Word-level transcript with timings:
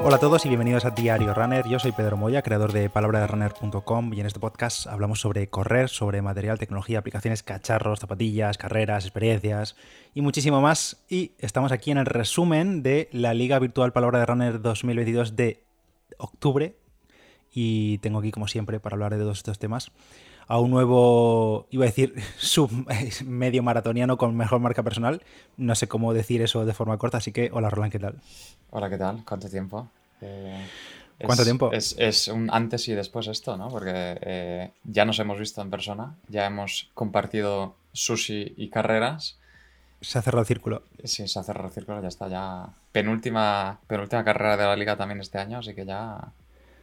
Hola 0.00 0.16
a 0.16 0.20
todos 0.20 0.46
y 0.46 0.48
bienvenidos 0.48 0.84
a 0.84 0.90
Diario 0.90 1.34
Runner. 1.34 1.66
Yo 1.66 1.78
soy 1.80 1.90
Pedro 1.90 2.16
Moya, 2.16 2.42
creador 2.42 2.72
de 2.72 2.88
palabraderunner.com 2.88 4.14
y 4.14 4.20
en 4.20 4.26
este 4.26 4.38
podcast 4.38 4.86
hablamos 4.86 5.20
sobre 5.20 5.48
correr, 5.48 5.88
sobre 5.88 6.22
material, 6.22 6.58
tecnología, 6.58 7.00
aplicaciones, 7.00 7.42
cacharros, 7.42 7.98
zapatillas, 7.98 8.58
carreras, 8.58 9.04
experiencias 9.04 9.76
y 10.14 10.20
muchísimo 10.20 10.60
más. 10.60 11.04
Y 11.08 11.32
estamos 11.38 11.72
aquí 11.72 11.90
en 11.90 11.98
el 11.98 12.06
resumen 12.06 12.82
de 12.82 13.08
la 13.12 13.34
Liga 13.34 13.58
Virtual 13.58 13.92
Palabra 13.92 14.20
de 14.20 14.26
Runner 14.26 14.62
2022 14.62 15.34
de 15.34 15.64
octubre. 16.16 16.76
Y 17.52 17.98
tengo 17.98 18.20
aquí, 18.20 18.30
como 18.30 18.46
siempre, 18.46 18.78
para 18.78 18.94
hablar 18.94 19.12
de 19.14 19.18
todos 19.18 19.38
estos 19.38 19.58
temas, 19.58 19.90
a 20.48 20.58
un 20.58 20.70
nuevo, 20.70 21.66
iba 21.70 21.84
a 21.84 21.86
decir, 21.86 22.14
sub 22.38 22.70
medio 23.24 23.62
maratoniano 23.62 24.16
con 24.16 24.36
mejor 24.36 24.60
marca 24.60 24.82
personal. 24.82 25.22
No 25.56 25.74
sé 25.74 25.88
cómo 25.88 26.14
decir 26.14 26.42
eso 26.42 26.64
de 26.64 26.74
forma 26.74 26.98
corta, 26.98 27.18
así 27.18 27.32
que 27.32 27.50
hola 27.52 27.70
Roland, 27.70 27.92
¿qué 27.92 27.98
tal? 27.98 28.16
Hola, 28.70 28.90
¿qué 28.90 28.98
tal? 28.98 29.24
¿Cuánto 29.26 29.48
tiempo? 29.48 29.88
Eh, 30.20 30.66
¿Cuánto 31.22 31.42
es- 31.42 31.46
tiempo? 31.46 31.72
Es, 31.72 31.96
es 31.98 32.28
un 32.28 32.48
antes 32.52 32.88
y 32.88 32.94
después 32.94 33.26
esto, 33.28 33.56
¿no? 33.56 33.68
Porque 33.68 33.92
eh, 34.22 34.70
ya 34.84 35.04
nos 35.04 35.18
hemos 35.18 35.38
visto 35.38 35.60
en 35.62 35.70
persona, 35.70 36.14
ya 36.28 36.46
hemos 36.46 36.90
compartido 36.94 37.74
sushi 37.92 38.54
y 38.56 38.68
carreras. 38.70 39.36
Se 40.00 40.18
ha 40.18 40.22
cerrado 40.22 40.42
el 40.42 40.46
círculo. 40.46 40.82
Sí, 41.04 41.26
se 41.26 41.38
ha 41.38 41.42
cerrado 41.42 41.68
el 41.68 41.74
círculo, 41.74 42.00
ya 42.00 42.08
está, 42.08 42.28
ya 42.28 42.68
penúltima, 42.92 43.80
penúltima 43.86 44.24
carrera 44.24 44.56
de 44.56 44.64
la 44.64 44.76
liga 44.76 44.96
también 44.96 45.20
este 45.20 45.38
año, 45.38 45.58
así 45.58 45.74
que 45.74 45.84
ya, 45.84 46.32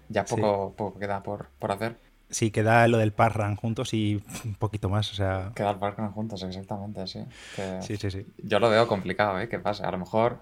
ya 0.09 0.25
Sí. 0.25 0.35
poco, 0.35 0.73
poco 0.75 0.99
queda 0.99 1.23
por, 1.23 1.47
por 1.59 1.71
hacer. 1.71 1.95
Sí, 2.29 2.49
queda 2.51 2.87
lo 2.87 2.97
del 2.97 3.11
parran 3.13 3.55
juntos 3.55 3.93
y 3.93 4.21
un 4.43 4.55
poquito 4.55 4.89
más, 4.89 5.11
o 5.11 5.15
sea... 5.15 5.51
Queda 5.55 5.69
el 5.71 5.77
parque 5.77 6.01
juntos, 6.13 6.41
exactamente, 6.43 7.05
sí. 7.07 7.23
Que 7.55 7.81
Sí, 7.81 7.97
sí, 7.97 8.09
sí. 8.11 8.25
Yo 8.43 8.59
lo 8.59 8.69
veo 8.69 8.87
complicado, 8.87 9.39
¿eh? 9.39 9.47
Que 9.47 9.59
pase. 9.59 9.83
A 9.83 9.91
lo 9.91 9.97
mejor 9.99 10.39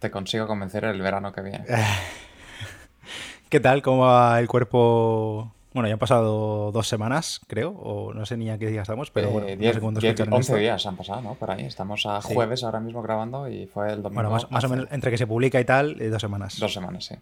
te 0.00 0.10
consigo 0.10 0.46
convencer 0.46 0.84
el 0.84 1.00
verano 1.00 1.32
que 1.32 1.40
viene. 1.42 1.64
¿Qué 3.48 3.60
tal? 3.60 3.82
¿Cómo 3.82 4.02
va 4.02 4.38
el 4.40 4.48
cuerpo? 4.48 5.52
Bueno, 5.72 5.86
ya 5.88 5.94
han 5.94 6.00
pasado 6.00 6.72
dos 6.72 6.88
semanas, 6.88 7.40
creo, 7.46 7.70
o 7.70 8.12
no 8.12 8.26
sé 8.26 8.36
ni 8.36 8.50
a 8.50 8.58
qué 8.58 8.66
día 8.66 8.82
estamos, 8.82 9.10
pero 9.12 9.28
Eh, 9.28 9.32
bueno, 9.32 9.46
no 9.48 9.54
diez- 9.54 9.74
sé 9.74 9.80
cuándo 9.80 10.00
diez- 10.00 10.08
escucharán 10.10 10.34
11 10.34 10.52
esto. 10.52 10.60
días 10.60 10.86
han 10.86 10.96
pasado, 10.96 11.20
¿no? 11.22 11.34
Por 11.34 11.50
ahí. 11.52 11.64
Estamos 11.64 12.06
a 12.06 12.20
Sí. 12.22 12.34
jueves 12.34 12.64
ahora 12.64 12.80
mismo 12.80 13.02
grabando 13.02 13.48
y 13.48 13.66
fue 13.66 13.86
el 13.92 14.02
domingo. 14.02 14.14
Bueno, 14.14 14.30
más, 14.30 14.50
más 14.50 14.64
o 14.64 14.68
menos 14.68 14.88
entre 14.90 15.12
que 15.12 15.18
se 15.18 15.28
publica 15.28 15.60
y 15.60 15.64
tal, 15.64 16.00
eh, 16.02 16.08
dos 16.08 16.20
semanas. 16.20 16.58
Dos 16.58 16.72
semanas, 16.72 17.04
sí. 17.04 17.14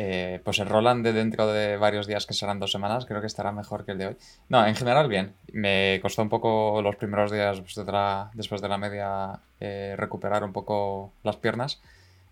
Eh, 0.00 0.40
pues 0.44 0.60
el 0.60 0.68
Roland 0.68 1.04
de 1.04 1.12
dentro 1.12 1.48
de 1.48 1.76
varios 1.76 2.06
días, 2.06 2.24
que 2.24 2.32
serán 2.32 2.60
dos 2.60 2.70
semanas, 2.70 3.04
creo 3.04 3.20
que 3.20 3.26
estará 3.26 3.50
mejor 3.50 3.84
que 3.84 3.90
el 3.90 3.98
de 3.98 4.06
hoy. 4.06 4.16
No, 4.48 4.64
en 4.64 4.76
general 4.76 5.08
bien. 5.08 5.34
Me 5.52 5.98
costó 6.00 6.22
un 6.22 6.28
poco 6.28 6.80
los 6.82 6.94
primeros 6.94 7.32
días 7.32 7.56
después 7.56 7.84
de 7.84 7.92
la, 7.92 8.30
después 8.32 8.62
de 8.62 8.68
la 8.68 8.78
media 8.78 9.40
eh, 9.58 9.96
recuperar 9.98 10.44
un 10.44 10.52
poco 10.52 11.10
las 11.24 11.34
piernas. 11.34 11.80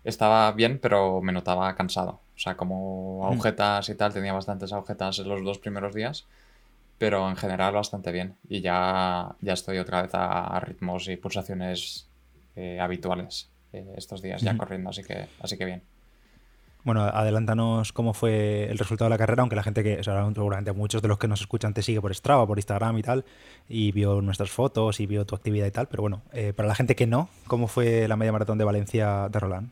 Estaba 0.05 0.49
bien, 0.53 0.79
pero 0.81 1.19
me 1.21 1.33
notaba 1.33 1.75
cansado. 1.75 2.21
O 2.37 2.39
sea, 2.39 2.55
como 2.55 3.23
Mm. 3.23 3.33
agujetas 3.33 3.89
y 3.89 3.95
tal, 3.95 4.13
tenía 4.13 4.31
bastantes 4.31 4.71
agujetas 4.71 5.19
en 5.19 5.27
los 5.27 5.43
dos 5.43 5.57
primeros 5.59 5.93
días. 5.93 6.25
Pero 6.97 7.29
en 7.29 7.35
general 7.35 7.73
bastante 7.73 8.13
bien. 8.13 8.37
Y 8.47 8.61
ya, 8.61 9.35
ya 9.41 9.51
estoy 9.51 9.77
otra 9.79 10.03
vez 10.03 10.11
a, 10.13 10.57
ritmos 10.61 11.09
y 11.09 11.17
pulsaciones 11.17 12.07
eh, 12.55 12.79
habituales 12.79 13.49
eh, 13.73 13.85
estos 13.97 14.21
días, 14.21 14.41
ya 14.41 14.57
corriendo, 14.57 14.89
así 14.91 15.03
que, 15.03 15.27
así 15.41 15.57
que 15.57 15.65
bien. 15.65 15.81
Bueno, 16.87 17.01
adelántanos 17.01 17.91
cómo 17.91 18.13
fue 18.13 18.71
el 18.71 18.77
resultado 18.77 19.09
de 19.09 19.15
la 19.15 19.17
carrera, 19.17 19.41
aunque 19.41 19.57
la 19.57 19.63
gente 19.63 19.83
que, 19.83 19.99
o 19.99 20.03
sea, 20.03 20.25
seguramente 20.33 20.71
muchos 20.71 21.01
de 21.01 21.09
los 21.09 21.17
que 21.17 21.27
nos 21.27 21.41
escuchan 21.41 21.73
te 21.73 21.81
sigue 21.81 21.99
por 21.99 22.15
Strava, 22.15 22.47
por 22.47 22.57
Instagram 22.57 22.97
y 22.97 23.03
tal, 23.03 23.25
y 23.67 23.91
vio 23.91 24.21
nuestras 24.21 24.51
fotos 24.51 25.01
y 25.01 25.05
vio 25.05 25.25
tu 25.25 25.35
actividad 25.35 25.65
y 25.65 25.71
tal, 25.71 25.89
pero 25.89 26.03
bueno, 26.03 26.21
eh, 26.31 26.53
para 26.53 26.69
la 26.69 26.75
gente 26.75 26.95
que 26.95 27.05
no, 27.05 27.27
¿cómo 27.45 27.67
fue 27.67 28.07
la 28.07 28.15
media 28.15 28.31
maratón 28.31 28.57
de 28.57 28.63
Valencia 28.63 29.27
de 29.27 29.37
Roland? 29.37 29.69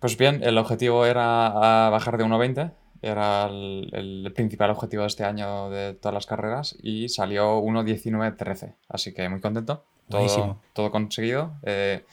Pues 0.00 0.18
bien, 0.18 0.42
el 0.42 0.58
objetivo 0.58 1.06
era 1.06 1.50
bajar 1.88 2.18
de 2.18 2.24
1.20, 2.24 2.72
era 3.00 3.46
el, 3.46 3.88
el 3.92 4.32
principal 4.34 4.70
objetivo 4.72 5.02
de 5.02 5.06
este 5.06 5.22
año 5.22 5.70
de 5.70 5.94
todas 5.94 6.14
las 6.14 6.26
carreras 6.26 6.76
y 6.82 7.08
salió 7.10 7.60
1.19.13, 7.60 8.74
así 8.88 9.14
que 9.14 9.28
muy 9.28 9.40
contento, 9.40 9.84
todo, 10.08 10.22
Buenísimo. 10.22 10.60
todo 10.72 10.90
conseguido. 10.90 11.52
Eh, 11.62 12.04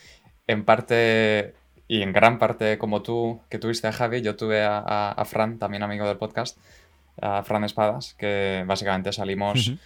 en 0.46 0.64
parte 0.64 1.56
y 1.98 2.02
en 2.02 2.12
gran 2.14 2.40
parte 2.40 2.78
como 2.78 3.02
tú, 3.02 3.40
que 3.50 3.60
tuviste 3.60 3.88
a 3.88 3.92
Javi, 3.92 4.22
yo 4.22 4.36
tuve 4.36 4.64
a, 4.64 4.78
a- 4.80 5.12
a 5.12 5.26
Fran, 5.26 5.60
también 5.60 5.84
amigo 5.84 6.08
del 6.08 6.18
podcast, 6.18 6.58
a 7.22 7.44
Fran 7.44 7.64
Espadas, 7.64 8.14
que 8.16 8.64
básicamente 8.66 9.12
salimos... 9.14 9.68
Ujú. 9.68 9.78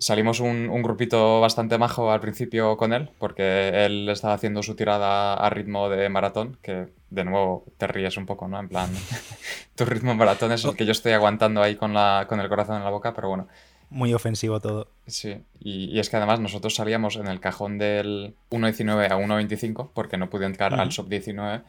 Salimos 0.00 0.38
un, 0.38 0.70
un 0.70 0.80
grupito 0.82 1.40
bastante 1.40 1.76
majo 1.76 2.12
al 2.12 2.20
principio 2.20 2.76
con 2.76 2.92
él, 2.92 3.10
porque 3.18 3.84
él 3.84 4.08
estaba 4.08 4.34
haciendo 4.34 4.62
su 4.62 4.76
tirada 4.76 5.34
a 5.34 5.50
ritmo 5.50 5.88
de 5.88 6.08
maratón, 6.08 6.56
que 6.62 6.86
de 7.10 7.24
nuevo 7.24 7.64
te 7.78 7.88
ríes 7.88 8.16
un 8.16 8.24
poco, 8.24 8.46
¿no? 8.46 8.60
En 8.60 8.68
plan, 8.68 8.88
tu 9.74 9.84
ritmo 9.84 10.12
en 10.12 10.18
maratón 10.18 10.52
es 10.52 10.64
el 10.64 10.76
que 10.76 10.86
yo 10.86 10.92
estoy 10.92 11.10
aguantando 11.14 11.60
ahí 11.64 11.74
con, 11.74 11.94
la, 11.94 12.26
con 12.28 12.38
el 12.38 12.48
corazón 12.48 12.76
en 12.76 12.84
la 12.84 12.90
boca, 12.90 13.12
pero 13.12 13.26
bueno, 13.28 13.48
Muy 13.90 14.12
ofensivo 14.14 14.60
todo. 14.60 14.88
sí. 15.06 15.38
Y, 15.60 15.86
y 15.86 15.98
es 15.98 16.08
que 16.10 16.16
además 16.16 16.40
nosotros 16.40 16.74
salíamos 16.74 17.16
en 17.16 17.26
el 17.26 17.40
cajón 17.40 17.78
del 17.78 18.34
1.19 18.50 19.10
a 19.10 19.16
1.25, 19.18 19.90
porque 19.94 20.16
no 20.18 20.30
pude 20.30 20.46
entrar 20.46 20.74
al 20.74 20.88
Ujú. 20.88 20.92
sub 20.92 21.08
19, 21.08 21.62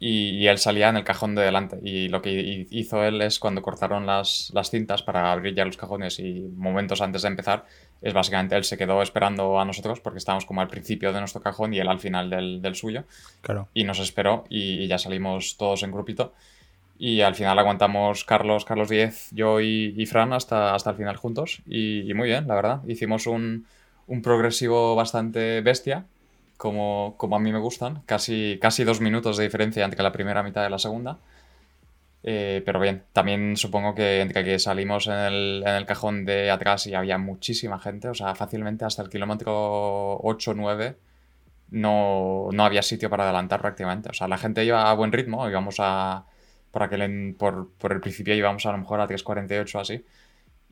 y, 0.00 0.30
y 0.30 0.46
él 0.46 0.58
salía 0.58 0.88
en 0.90 0.96
el 0.96 1.04
cajón 1.04 1.34
de 1.34 1.42
delante. 1.42 1.78
Y 1.82 2.08
lo 2.08 2.22
que 2.22 2.30
hi- 2.30 2.66
hizo 2.70 3.02
él 3.04 3.20
es 3.22 3.38
cuando 3.40 3.62
cortaron 3.62 4.06
las, 4.06 4.50
las 4.54 4.70
cintas 4.70 5.02
para 5.02 5.32
abrir 5.32 5.54
ya 5.54 5.64
los 5.64 5.76
cajones 5.76 6.18
y 6.20 6.40
momentos 6.56 7.00
antes 7.00 7.22
de 7.22 7.28
empezar, 7.28 7.64
es 8.02 8.14
básicamente 8.14 8.54
él 8.56 8.62
se 8.64 8.76
quedó 8.76 9.02
esperando 9.02 9.58
a 9.58 9.64
nosotros 9.64 9.98
porque 10.00 10.18
estábamos 10.18 10.44
como 10.44 10.60
al 10.60 10.68
principio 10.68 11.12
de 11.12 11.18
nuestro 11.20 11.40
cajón 11.40 11.74
y 11.74 11.78
él 11.80 11.88
al 11.88 11.98
final 11.98 12.30
del, 12.30 12.62
del 12.62 12.74
suyo. 12.76 13.04
Claro. 13.40 13.68
Y 13.74 13.82
nos 13.84 13.98
esperó 13.98 14.44
y, 14.48 14.74
y 14.84 14.86
ya 14.86 14.98
salimos 14.98 15.56
todos 15.56 15.82
en 15.82 15.90
grupito. 15.90 16.32
Y 16.98 17.20
al 17.20 17.34
final 17.34 17.58
aguantamos 17.58 18.24
Carlos, 18.24 18.64
Carlos 18.64 18.88
10, 18.88 19.30
yo 19.32 19.60
y, 19.60 19.94
y 19.96 20.06
Fran 20.06 20.32
hasta, 20.32 20.74
hasta 20.74 20.90
el 20.90 20.96
final 20.96 21.16
juntos. 21.16 21.62
Y, 21.66 22.10
y 22.10 22.14
muy 22.14 22.28
bien, 22.28 22.48
la 22.48 22.54
verdad. 22.56 22.80
Hicimos 22.86 23.26
un, 23.26 23.66
un 24.08 24.22
progresivo 24.22 24.96
bastante 24.96 25.60
bestia, 25.60 26.06
como, 26.56 27.14
como 27.16 27.36
a 27.36 27.40
mí 27.40 27.52
me 27.52 27.60
gustan. 27.60 28.02
Casi, 28.06 28.58
casi 28.60 28.84
dos 28.84 29.00
minutos 29.00 29.36
de 29.36 29.44
diferencia 29.44 29.84
entre 29.84 30.02
la 30.02 30.12
primera 30.12 30.42
mitad 30.42 30.66
y 30.66 30.70
la 30.70 30.78
segunda. 30.78 31.18
Eh, 32.24 32.62
pero 32.66 32.80
bien, 32.80 33.04
también 33.12 33.56
supongo 33.56 33.94
que 33.94 34.20
entre 34.20 34.44
que 34.44 34.58
salimos 34.58 35.06
en 35.06 35.14
el, 35.14 35.62
en 35.64 35.74
el 35.74 35.86
cajón 35.86 36.24
de 36.24 36.50
atrás 36.50 36.86
y 36.86 36.94
había 36.94 37.16
muchísima 37.16 37.78
gente, 37.78 38.08
o 38.08 38.14
sea, 38.14 38.34
fácilmente 38.34 38.84
hasta 38.84 39.02
el 39.02 39.08
kilómetro 39.08 40.18
8 40.22 40.52
9 40.54 40.96
no, 41.70 42.48
no 42.52 42.64
había 42.64 42.82
sitio 42.82 43.10
para 43.10 43.24
adelantar 43.24 43.60
prácticamente. 43.60 44.10
O 44.10 44.14
sea, 44.14 44.28
la 44.28 44.38
gente 44.38 44.64
iba 44.64 44.90
a 44.90 44.94
buen 44.94 45.12
ritmo, 45.12 45.48
íbamos 45.48 45.76
a. 45.78 46.24
Por, 46.78 46.84
aquel 46.84 47.02
en- 47.02 47.34
por, 47.36 47.70
por 47.72 47.92
el 47.92 48.00
principio 48.00 48.34
íbamos 48.36 48.64
a 48.64 48.70
lo 48.70 48.78
mejor 48.78 49.00
a 49.00 49.08
3.48 49.08 49.74
o 49.78 49.80
así. 49.80 50.04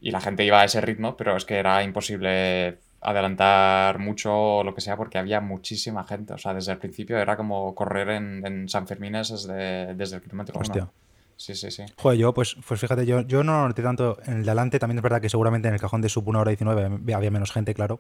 Y 0.00 0.12
la 0.12 0.21
gente 0.21 0.44
iba 0.44 0.61
a 0.61 0.65
ese 0.65 0.81
ritmo, 0.81 1.17
pero 1.17 1.37
es 1.37 1.44
que 1.44 1.56
era 1.56 1.83
imposible 1.83 2.78
adelantar 3.00 3.99
mucho 3.99 4.33
o 4.33 4.62
lo 4.65 4.72
que 4.72 4.81
sea 4.81 4.97
porque 4.97 5.19
había 5.19 5.41
muchísima 5.41 6.05
gente. 6.05 6.33
O 6.34 6.39
sea, 6.39 6.55
desde 6.55 6.71
el 6.72 6.78
principio 6.78 7.19
era 7.19 7.37
como 7.37 7.75
correr 7.75 8.11
en, 8.11 8.47
en 8.47 8.69
San 8.69 8.87
Fermines 8.87 9.31
desde, 9.31 9.95
desde 9.95 10.16
el 10.16 10.22
kilómetro 10.22 10.61
Hostia. 10.61 10.83
1. 10.84 10.93
Sí, 11.37 11.56
sí, 11.56 11.72
sí. 11.72 11.83
Joder, 11.97 12.19
yo, 12.19 12.33
pues, 12.33 12.56
pues 12.66 12.81
fíjate, 12.81 13.05
yo, 13.05 13.22
yo 13.22 13.43
no 13.43 13.66
noté 13.66 13.83
tanto 13.83 14.16
en 14.27 14.34
el 14.34 14.45
de 14.45 14.50
adelante, 14.50 14.78
también 14.78 14.99
es 14.99 15.03
verdad 15.03 15.21
que 15.21 15.28
seguramente 15.28 15.66
en 15.69 15.75
el 15.75 15.81
cajón 15.81 16.00
de 16.03 16.09
sub 16.09 16.28
1 16.28 16.41
hora 16.41 16.50
19 16.50 17.12
había 17.15 17.31
menos 17.33 17.50
gente, 17.50 17.75
claro. 17.75 17.99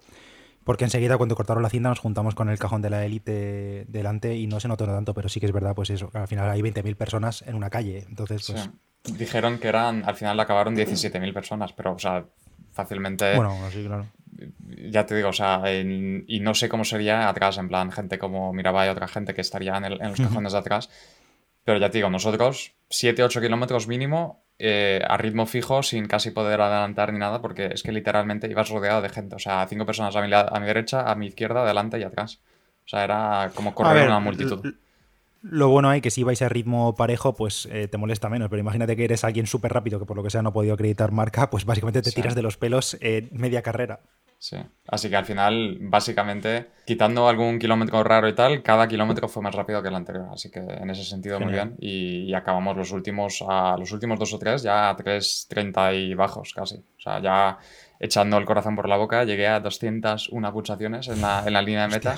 Porque 0.66 0.82
enseguida 0.82 1.16
cuando 1.16 1.36
cortaron 1.36 1.62
la 1.62 1.70
cinta 1.70 1.88
nos 1.90 2.00
juntamos 2.00 2.34
con 2.34 2.48
el 2.50 2.58
cajón 2.58 2.82
de 2.82 2.90
la 2.90 3.04
élite 3.04 3.84
delante 3.86 4.34
y 4.36 4.48
no 4.48 4.58
se 4.58 4.66
notó 4.66 4.84
tanto, 4.84 5.14
pero 5.14 5.28
sí 5.28 5.38
que 5.38 5.46
es 5.46 5.52
verdad, 5.52 5.76
pues 5.76 5.90
eso, 5.90 6.10
al 6.12 6.26
final 6.26 6.50
hay 6.50 6.60
20.000 6.60 6.96
personas 6.96 7.42
en 7.46 7.54
una 7.54 7.70
calle. 7.70 8.04
Entonces, 8.08 8.44
pues, 8.50 8.62
Sí. 8.62 8.70
Dijeron 9.16 9.58
que 9.60 9.68
eran, 9.68 10.02
al 10.04 10.16
final 10.16 10.40
acabaron 10.40 10.74
17.000 10.74 11.32
personas, 11.32 11.72
pero, 11.72 11.92
o 11.92 11.98
sea, 12.00 12.24
fácilmente. 12.72 13.36
bueno, 13.36 13.56
sí, 13.72 13.84
claro. 13.84 14.06
Ya 14.90 15.06
te 15.06 15.14
digo, 15.14 15.28
o 15.28 15.32
sea, 15.32 15.62
en- 15.66 16.24
y 16.26 16.40
no 16.40 16.52
sé 16.54 16.68
cómo 16.68 16.84
sería 16.84 17.28
atrás, 17.28 17.56
en 17.58 17.68
plan, 17.68 17.92
gente 17.92 18.18
como 18.18 18.52
Mirabai, 18.52 18.88
otra 18.88 19.06
gente 19.06 19.32
que 19.34 19.42
estaría 19.42 19.76
en, 19.76 19.84
el- 19.84 20.00
en 20.02 20.08
los 20.08 20.20
cajones 20.20 20.52
de 20.52 20.58
atrás. 20.58 20.90
Pero 21.62 21.78
ya 21.78 21.88
te 21.90 21.98
digo, 21.98 22.10
nosotros 22.10 22.72
7-8 22.90 23.40
kilómetros 23.40 23.86
mínimo 23.86 24.44
eh, 24.58 25.00
a 25.06 25.16
ritmo 25.16 25.46
fijo, 25.46 25.82
sin 25.82 26.06
casi 26.06 26.30
poder 26.30 26.60
adelantar 26.60 27.12
ni 27.12 27.18
nada, 27.18 27.40
porque 27.42 27.66
es 27.72 27.82
que 27.82 27.92
literalmente 27.92 28.48
ibas 28.48 28.70
rodeado 28.70 29.02
de 29.02 29.08
gente. 29.08 29.36
O 29.36 29.38
sea, 29.38 29.66
cinco 29.68 29.84
personas 29.86 30.14
a 30.16 30.22
mi, 30.22 30.32
a 30.32 30.58
mi 30.60 30.66
derecha, 30.66 31.10
a 31.10 31.14
mi 31.14 31.26
izquierda, 31.26 31.62
adelante 31.62 31.98
y 31.98 32.02
atrás. 32.02 32.40
O 32.84 32.88
sea, 32.88 33.04
era 33.04 33.50
como 33.54 33.74
correr 33.74 33.94
ver, 33.94 34.06
una 34.08 34.20
multitud. 34.20 34.74
Lo 35.42 35.68
bueno 35.68 35.90
hay 35.90 36.00
que 36.00 36.10
si 36.10 36.22
vais 36.24 36.40
a 36.42 36.48
ritmo 36.48 36.94
parejo, 36.94 37.34
pues 37.36 37.68
eh, 37.70 37.88
te 37.88 37.98
molesta 37.98 38.28
menos. 38.28 38.48
Pero 38.48 38.60
imagínate 38.60 38.96
que 38.96 39.04
eres 39.04 39.22
alguien 39.24 39.46
súper 39.46 39.72
rápido 39.72 39.98
que 39.98 40.06
por 40.06 40.16
lo 40.16 40.22
que 40.22 40.30
sea 40.30 40.42
no 40.42 40.48
ha 40.48 40.52
podido 40.52 40.74
acreditar 40.74 41.12
marca, 41.12 41.50
pues 41.50 41.64
básicamente 41.64 42.02
te 42.02 42.10
Sí. 42.10 42.16
tiras 42.16 42.34
de 42.34 42.42
los 42.42 42.56
pelos 42.56 42.96
eh, 43.00 43.28
media 43.32 43.62
carrera. 43.62 44.00
Sí. 44.38 44.56
Así 44.88 45.08
que 45.10 45.16
al 45.16 45.24
final, 45.24 45.78
básicamente, 45.80 46.66
quitando 46.84 47.28
algún 47.28 47.58
kilómetro 47.58 48.04
raro 48.04 48.28
y 48.28 48.34
tal, 48.34 48.62
cada 48.62 48.86
kilómetro 48.86 49.28
fue 49.28 49.42
más 49.42 49.54
rápido 49.54 49.82
que 49.82 49.88
el 49.88 49.94
anterior. 49.94 50.28
Así 50.32 50.50
que 50.50 50.60
en 50.60 50.90
ese 50.90 51.04
sentido, 51.04 51.40
muy 51.40 51.48
Genial. 51.48 51.74
bien. 51.78 51.78
Y, 51.80 52.30
y 52.30 52.34
acabamos 52.34 52.76
los 52.76 52.92
últimos, 52.92 53.42
a 53.48 53.76
los 53.78 53.90
últimos 53.92 54.18
dos 54.18 54.32
o 54.34 54.38
tres 54.38 54.62
ya 54.62 54.90
a 54.90 54.96
3.30 54.96 55.94
y 55.94 56.14
bajos 56.14 56.52
casi. 56.54 56.76
O 56.76 57.00
sea, 57.00 57.20
ya 57.20 57.58
echando 57.98 58.36
el 58.38 58.44
corazón 58.44 58.76
por 58.76 58.88
la 58.88 58.96
boca, 58.96 59.24
llegué 59.24 59.48
a 59.48 59.58
201 59.60 60.52
pulsaciones 60.52 61.08
en 61.08 61.20
la, 61.22 61.42
en 61.46 61.52
la 61.52 61.62
línea 61.62 61.82
de 61.82 61.88
meta. 61.88 62.16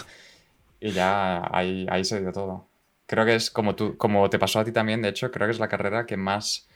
Y 0.81 0.91
ya 0.91 1.49
ahí, 1.51 1.87
ahí 1.91 2.05
se 2.05 2.21
dio 2.21 2.33
todo. 2.33 2.67
Creo 3.07 3.25
que 3.25 3.37
es 3.37 3.51
como, 3.51 3.75
tú, 3.75 3.97
como 3.97 4.29
te 4.29 4.39
pasó 4.39 4.61
a 4.61 4.65
ti 4.65 4.73
también, 4.73 5.01
de 5.03 5.09
hecho, 5.09 5.31
creo 5.31 5.47
que 5.47 5.53
es 5.53 5.59
la 5.61 5.69
carrera 5.69 6.05
que 6.05 6.17
más 6.17 6.69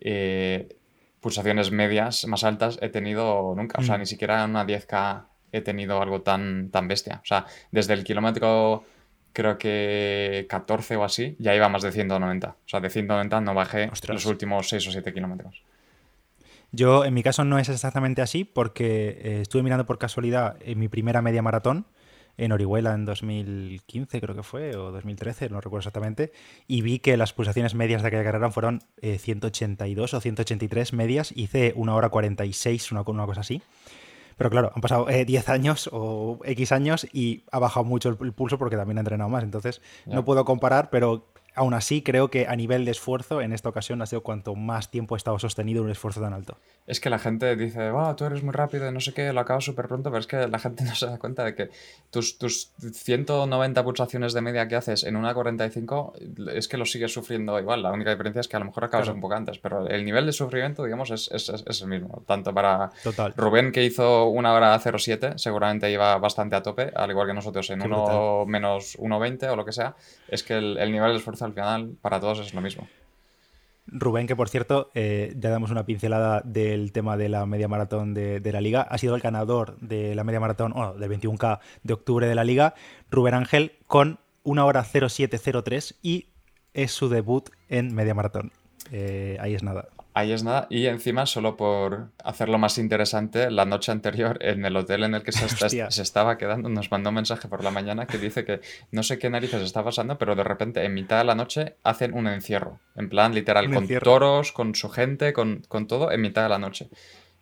eh, 0.00 0.76
pulsaciones 1.22 1.70
medias, 1.70 2.26
más 2.26 2.44
altas 2.44 2.78
he 2.82 2.90
tenido 2.90 3.54
nunca. 3.56 3.78
O 3.80 3.82
sea, 3.82 3.96
Mm. 3.96 4.00
ni 4.00 4.06
siquiera 4.06 4.44
en 4.44 4.50
una 4.50 4.66
10K 4.66 5.24
he 5.52 5.62
tenido 5.62 6.02
algo 6.02 6.20
tan, 6.20 6.68
tan 6.70 6.88
bestia. 6.88 7.20
O 7.22 7.26
sea, 7.26 7.46
desde 7.70 7.94
el 7.94 8.04
kilómetro 8.04 8.84
creo 9.32 9.56
que 9.56 10.46
14 10.50 10.96
o 10.96 11.04
así, 11.04 11.36
ya 11.38 11.54
iba 11.54 11.68
más 11.70 11.82
de 11.82 11.92
190. 11.92 12.48
O 12.48 12.68
sea, 12.68 12.80
de 12.80 12.90
190 12.90 13.40
no 13.40 13.54
bajé 13.54 13.88
Ostras. 13.90 14.14
los 14.16 14.26
últimos 14.26 14.68
6 14.68 14.88
o 14.88 14.92
7 14.92 15.14
kilómetros. 15.14 15.62
Yo, 16.72 17.04
en 17.04 17.12
mi 17.14 17.22
caso, 17.22 17.44
no 17.44 17.58
es 17.58 17.68
exactamente 17.68 18.22
así 18.22 18.44
porque 18.44 19.18
eh, 19.22 19.38
estuve 19.42 19.62
mirando 19.62 19.86
por 19.86 19.98
casualidad 19.98 20.56
en 20.60 20.78
mi 20.78 20.88
primera 20.88 21.20
media 21.22 21.42
maratón 21.42 21.86
en 22.36 22.52
Orihuela 22.52 22.94
en 22.94 23.04
2015, 23.04 24.20
creo 24.20 24.34
que 24.34 24.42
fue, 24.42 24.76
o 24.76 24.90
2013, 24.92 25.50
no 25.50 25.60
recuerdo 25.60 25.80
exactamente, 25.80 26.32
y 26.66 26.82
vi 26.82 26.98
que 26.98 27.16
las 27.16 27.32
pulsaciones 27.32 27.74
medias 27.74 28.02
de 28.02 28.08
aquella 28.08 28.24
carrera 28.24 28.50
fueron 28.50 28.82
eh, 29.00 29.18
182 29.18 30.14
o 30.14 30.20
183 30.20 30.92
medias, 30.92 31.32
hice 31.36 31.72
una 31.76 31.94
hora 31.94 32.08
46, 32.08 32.92
una, 32.92 33.02
una 33.02 33.26
cosa 33.26 33.40
así. 33.42 33.62
Pero 34.36 34.50
claro, 34.50 34.72
han 34.74 34.80
pasado 34.80 35.08
eh, 35.10 35.24
10 35.24 35.48
años 35.50 35.90
o 35.92 36.40
X 36.44 36.72
años 36.72 37.06
y 37.12 37.44
ha 37.52 37.58
bajado 37.58 37.84
mucho 37.84 38.08
el, 38.08 38.32
pulso 38.32 38.58
porque 38.58 38.76
también 38.76 38.96
he 38.98 39.00
entrenado 39.00 39.30
más. 39.30 39.44
Entonces, 39.44 39.82
Ya. 40.06 40.14
no 40.14 40.24
puedo 40.24 40.44
comparar, 40.44 40.90
pero 40.90 41.26
aún 41.54 41.74
así 41.74 42.02
creo 42.02 42.28
que 42.28 42.46
a 42.46 42.56
nivel 42.56 42.84
de 42.84 42.90
esfuerzo, 42.92 43.40
en 43.40 43.52
esta 43.52 43.68
ocasión 43.68 44.00
ha 44.02 44.06
sido 44.06 44.22
cuanto 44.22 44.54
más 44.54 44.90
tiempo 44.90 45.14
he 45.14 45.18
estado 45.18 45.38
sostenido 45.38 45.82
un 45.82 45.90
esfuerzo 45.90 46.20
tan 46.20 46.32
alto. 46.32 46.56
Es 46.86 46.98
que 47.00 47.10
la 47.10 47.18
gente 47.18 47.54
dice, 47.56 47.90
va, 47.90 48.16
tú 48.16 48.24
eres 48.24 48.42
muy 48.42 48.52
rápido 48.52 48.88
y 48.88 48.92
no 48.92 49.00
sé 49.00 49.12
qué, 49.14 49.32
lo 49.32 49.40
acabas 49.40 49.64
súper 49.64 49.86
pronto, 49.88 50.10
pero 50.10 50.20
es 50.20 50.26
que 50.26 50.48
la 50.48 50.58
gente 50.58 50.84
no 50.84 50.94
se 50.94 51.06
da 51.06 51.18
cuenta 51.18 51.44
de 51.44 51.54
que 51.54 51.70
tus, 52.10 52.38
tus 52.38 52.70
190 52.80 53.84
pulsaciones 53.84 54.32
de 54.32 54.40
media 54.40 54.66
que 54.68 54.76
haces 54.76 55.04
en 55.04 55.16
una 55.16 55.34
45 55.34 56.14
es 56.54 56.68
que 56.68 56.76
lo 56.76 56.84
sigues 56.86 57.12
sufriendo 57.12 57.58
igual. 57.58 57.82
La 57.82 57.92
única 57.92 58.10
diferencia 58.10 58.40
es 58.40 58.48
que 58.48 58.56
a 58.56 58.60
lo 58.60 58.64
mejor 58.66 58.84
acabas 58.84 59.04
Claro. 59.06 59.14
un 59.16 59.20
poco 59.20 59.34
antes, 59.34 59.58
pero 59.58 59.86
el 59.88 60.04
nivel 60.04 60.26
de 60.26 60.32
sufrimiento, 60.32 60.84
digamos, 60.84 61.10
es, 61.10 61.30
es, 61.32 61.48
es- 61.48 61.82
el 61.82 61.88
mismo. 61.88 62.22
Tanto 62.26 62.52
para 62.54 62.90
Total. 63.02 63.32
Rubén, 63.36 63.72
que 63.72 63.84
hizo 63.84 64.26
una 64.28 64.52
hora 64.52 64.78
07, 64.78 65.32
seguramente 65.36 65.90
iba 65.90 66.16
bastante 66.18 66.54
a 66.56 66.62
tope, 66.62 66.92
al 66.94 67.10
igual 67.10 67.26
que 67.26 67.34
nosotros 67.34 67.68
en 67.70 67.80
Qué 67.80 67.86
uno 67.86 68.04
brutal. 68.44 68.46
menos 68.48 68.96
1.20 68.98 69.48
o 69.50 69.56
lo 69.56 69.64
que 69.64 69.72
sea. 69.72 69.94
Es 70.28 70.42
que 70.42 70.54
el, 70.58 70.78
el 70.78 70.92
nivel 70.92 71.12
de 71.12 71.18
esfuerzo 71.18 71.41
al 71.42 71.52
final 71.52 71.96
para 72.00 72.20
todos 72.20 72.40
es 72.40 72.54
lo 72.54 72.60
mismo. 72.60 72.86
Rubén, 73.86 74.26
que 74.26 74.36
por 74.36 74.48
cierto, 74.48 74.90
eh, 74.94 75.34
ya 75.36 75.50
damos 75.50 75.70
una 75.70 75.84
pincelada 75.84 76.40
del 76.44 76.92
tema 76.92 77.16
de 77.16 77.28
la 77.28 77.46
media 77.46 77.68
maratón 77.68 78.14
de, 78.14 78.40
la 78.52 78.60
liga, 78.60 78.82
ha 78.82 78.96
sido 78.96 79.14
el 79.14 79.20
ganador 79.20 79.76
de 79.80 80.14
la 80.14 80.24
media 80.24 80.40
maratón, 80.40 80.72
o 80.74 80.94
del 80.94 81.10
21K 81.10 81.58
de 81.82 81.92
octubre 81.92 82.26
de 82.26 82.34
la 82.34 82.44
liga, 82.44 82.74
Rubén 83.10 83.34
Ángel, 83.34 83.72
con 83.86 84.20
una 84.44 84.64
hora 84.64 84.84
0703 84.84 85.98
y 86.02 86.28
es 86.74 86.92
su 86.92 87.08
debut 87.08 87.50
en 87.68 87.94
media 87.94 88.14
maratón. 88.14 88.52
Eh, 88.90 89.36
ahí 89.40 89.54
es 89.54 89.62
nada. 89.62 89.88
Ahí 90.14 90.32
es 90.32 90.44
nada. 90.44 90.66
Y 90.68 90.86
encima, 90.86 91.24
solo 91.24 91.56
por 91.56 92.08
hacerlo 92.22 92.58
más 92.58 92.76
interesante, 92.76 93.50
la 93.50 93.64
noche 93.64 93.92
anterior, 93.92 94.36
en 94.42 94.64
el 94.66 94.76
hotel 94.76 95.04
en 95.04 95.14
el 95.14 95.22
que 95.22 95.32
se, 95.32 95.46
estaba 96.02 96.36
quedando, 96.36 96.68
nos 96.68 96.90
mandó 96.90 97.08
un 97.08 97.14
mensaje 97.14 97.48
por 97.48 97.64
la 97.64 97.70
mañana 97.70 98.06
que 98.06 98.18
dice 98.18 98.44
que 98.44 98.60
no 98.90 99.02
sé 99.02 99.18
qué 99.18 99.30
narices 99.30 99.62
está 99.62 99.82
pasando, 99.82 100.18
pero 100.18 100.34
de 100.34 100.44
repente, 100.44 100.84
en 100.84 100.92
mitad 100.92 101.18
de 101.18 101.24
la 101.24 101.34
noche, 101.34 101.76
hacen 101.82 102.12
un 102.12 102.26
encierro. 102.26 102.78
En 102.94 103.08
plan, 103.08 103.34
literal, 103.34 103.68
Un 103.68 103.74
con 103.74 103.82
encierro. 103.84 104.04
toros, 104.04 104.52
con 104.52 104.74
su 104.74 104.90
gente, 104.90 105.32
con, 105.32 105.62
con 105.68 105.86
todo, 105.86 106.12
en 106.12 106.20
mitad 106.20 106.42
de 106.42 106.48
la 106.50 106.58
noche. 106.58 106.88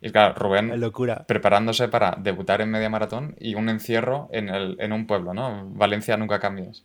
Y 0.01 0.09
claro, 0.09 0.33
Rubén 0.35 0.79
Locura. 0.79 1.25
preparándose 1.27 1.87
para 1.87 2.17
debutar 2.17 2.61
en 2.61 2.71
media 2.71 2.89
maratón 2.89 3.35
y 3.39 3.53
un 3.55 3.69
encierro 3.69 4.29
en, 4.31 4.49
el, 4.49 4.77
en 4.79 4.93
un 4.93 5.05
pueblo, 5.05 5.33
¿no? 5.33 5.69
Valencia 5.73 6.17
nunca 6.17 6.39
cambies. 6.39 6.83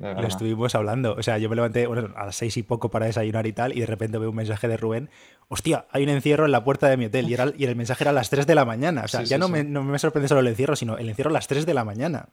Lo 0.00 0.26
estuvimos 0.26 0.74
hablando. 0.74 1.14
O 1.14 1.22
sea, 1.22 1.36
yo 1.38 1.48
me 1.50 1.56
levanté 1.56 1.86
bueno, 1.86 2.08
a 2.16 2.26
las 2.26 2.36
seis 2.36 2.56
y 2.56 2.62
poco 2.62 2.90
para 2.90 3.06
desayunar 3.06 3.46
y 3.46 3.52
tal, 3.52 3.76
y 3.76 3.80
de 3.80 3.86
repente 3.86 4.16
veo 4.18 4.30
un 4.30 4.36
mensaje 4.36 4.66
de 4.66 4.76
Rubén. 4.76 5.10
Hostia, 5.48 5.86
hay 5.90 6.04
un 6.04 6.08
encierro 6.08 6.46
en 6.46 6.52
la 6.52 6.64
puerta 6.64 6.88
de 6.88 6.96
mi 6.96 7.04
hotel. 7.06 7.28
Y, 7.28 7.34
era, 7.34 7.52
y 7.56 7.64
el 7.64 7.76
mensaje 7.76 8.04
era 8.04 8.10
a 8.10 8.14
las 8.14 8.30
3 8.30 8.46
de 8.46 8.54
la 8.54 8.64
mañana. 8.64 9.02
O 9.04 9.08
sea, 9.08 9.20
Sí, 9.20 9.26
ya 9.26 9.36
sí, 9.36 9.40
no, 9.40 9.46
sí. 9.46 9.52
Me, 9.52 9.64
no 9.64 9.82
me 9.84 9.98
sorprende 9.98 10.28
solo 10.28 10.40
el 10.40 10.46
encierro, 10.48 10.74
sino 10.76 10.96
el 10.96 11.08
encierro 11.08 11.30
a 11.30 11.34
las 11.34 11.46
3 11.48 11.66
de 11.66 11.74
la 11.74 11.84
mañana. 11.84 12.28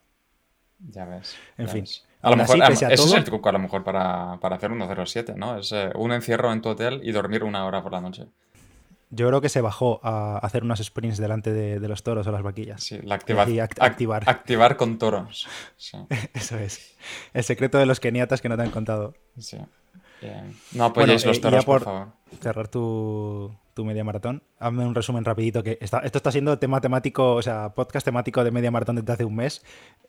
Ya 0.79 1.05
ves. 1.05 1.35
En 1.57 1.65
ya 1.67 1.71
fin. 1.73 1.81
ves. 1.81 2.05
A 2.21 2.29
lo 2.31 2.37
mejor, 2.37 2.55
así, 2.55 2.61
a- 2.63 2.67
pese 2.67 2.85
a 2.85 2.89
ese 2.89 2.97
todo- 3.03 3.07
es 3.13 3.17
el 3.19 3.23
truco 3.23 3.49
a 3.49 3.51
lo 3.51 3.59
mejor 3.59 3.83
para, 3.83 4.37
para 4.39 4.55
hacer 4.55 4.71
un 4.71 4.81
07, 5.05 5.33
¿no? 5.35 5.57
Es 5.57 5.71
eh, 5.71 5.89
un 5.95 6.11
encierro 6.11 6.51
en 6.53 6.61
tu 6.61 6.69
hotel 6.69 6.99
y 7.03 7.11
dormir 7.11 7.43
una 7.43 7.65
hora 7.65 7.81
por 7.83 7.91
la 7.91 8.01
noche. 8.01 8.27
Yo 9.09 9.27
creo 9.29 9.39
que 9.39 9.47
se 9.49 9.61
bajó 9.61 10.01
a 10.03 10.37
hacer 10.39 10.63
unos 10.63 10.79
sprints 10.83 11.17
delante 11.17 11.53
de, 11.53 11.79
de 11.79 11.87
los 11.87 12.03
toros 12.03 12.27
o 12.27 12.31
las 12.31 12.41
vaquillas. 12.43 12.83
Sí, 12.83 12.99
la 13.03 13.15
activa- 13.15 13.45
act- 13.45 13.77
activar. 13.81 14.23
activar 14.29 14.75
con 14.75 14.97
toros. 14.97 15.47
Sí, 15.77 15.97
Eso 16.33 16.57
es. 16.57 16.95
El 17.33 17.43
secreto 17.45 17.77
de 17.77 17.85
los 17.85 17.99
keniatas 18.01 18.41
que 18.41 18.49
no 18.49 18.57
te 18.57 18.63
han 18.63 18.71
contado. 18.71 19.13
sí. 19.37 19.57
Bien. 20.19 20.51
No 20.73 20.85
apoyéis 20.85 21.21
Bueno, 21.23 21.29
los 21.29 21.37
eh, 21.37 21.41
toros, 21.41 21.63
por... 21.65 21.77
por- 21.77 21.85
favor. 21.85 22.07
Cerrar 22.41 22.67
tu, 22.67 23.55
tu 23.75 23.85
media 23.85 24.03
maratón. 24.03 24.41
Hazme 24.59 24.83
un 24.83 24.95
resumen 24.95 25.23
rapidito 25.23 25.61
que 25.63 25.77
está, 25.79 25.99
esto 25.99 26.17
está 26.17 26.31
siendo 26.31 26.57
tema 26.57 26.81
temático, 26.81 27.35
o 27.35 27.41
sea, 27.43 27.69
podcast 27.75 28.03
temático 28.03 28.43
de 28.43 28.49
media 28.51 28.71
maratón 28.71 28.95
desde 28.95 29.13
hace 29.13 29.25
un 29.25 29.35
mes. 29.35 29.63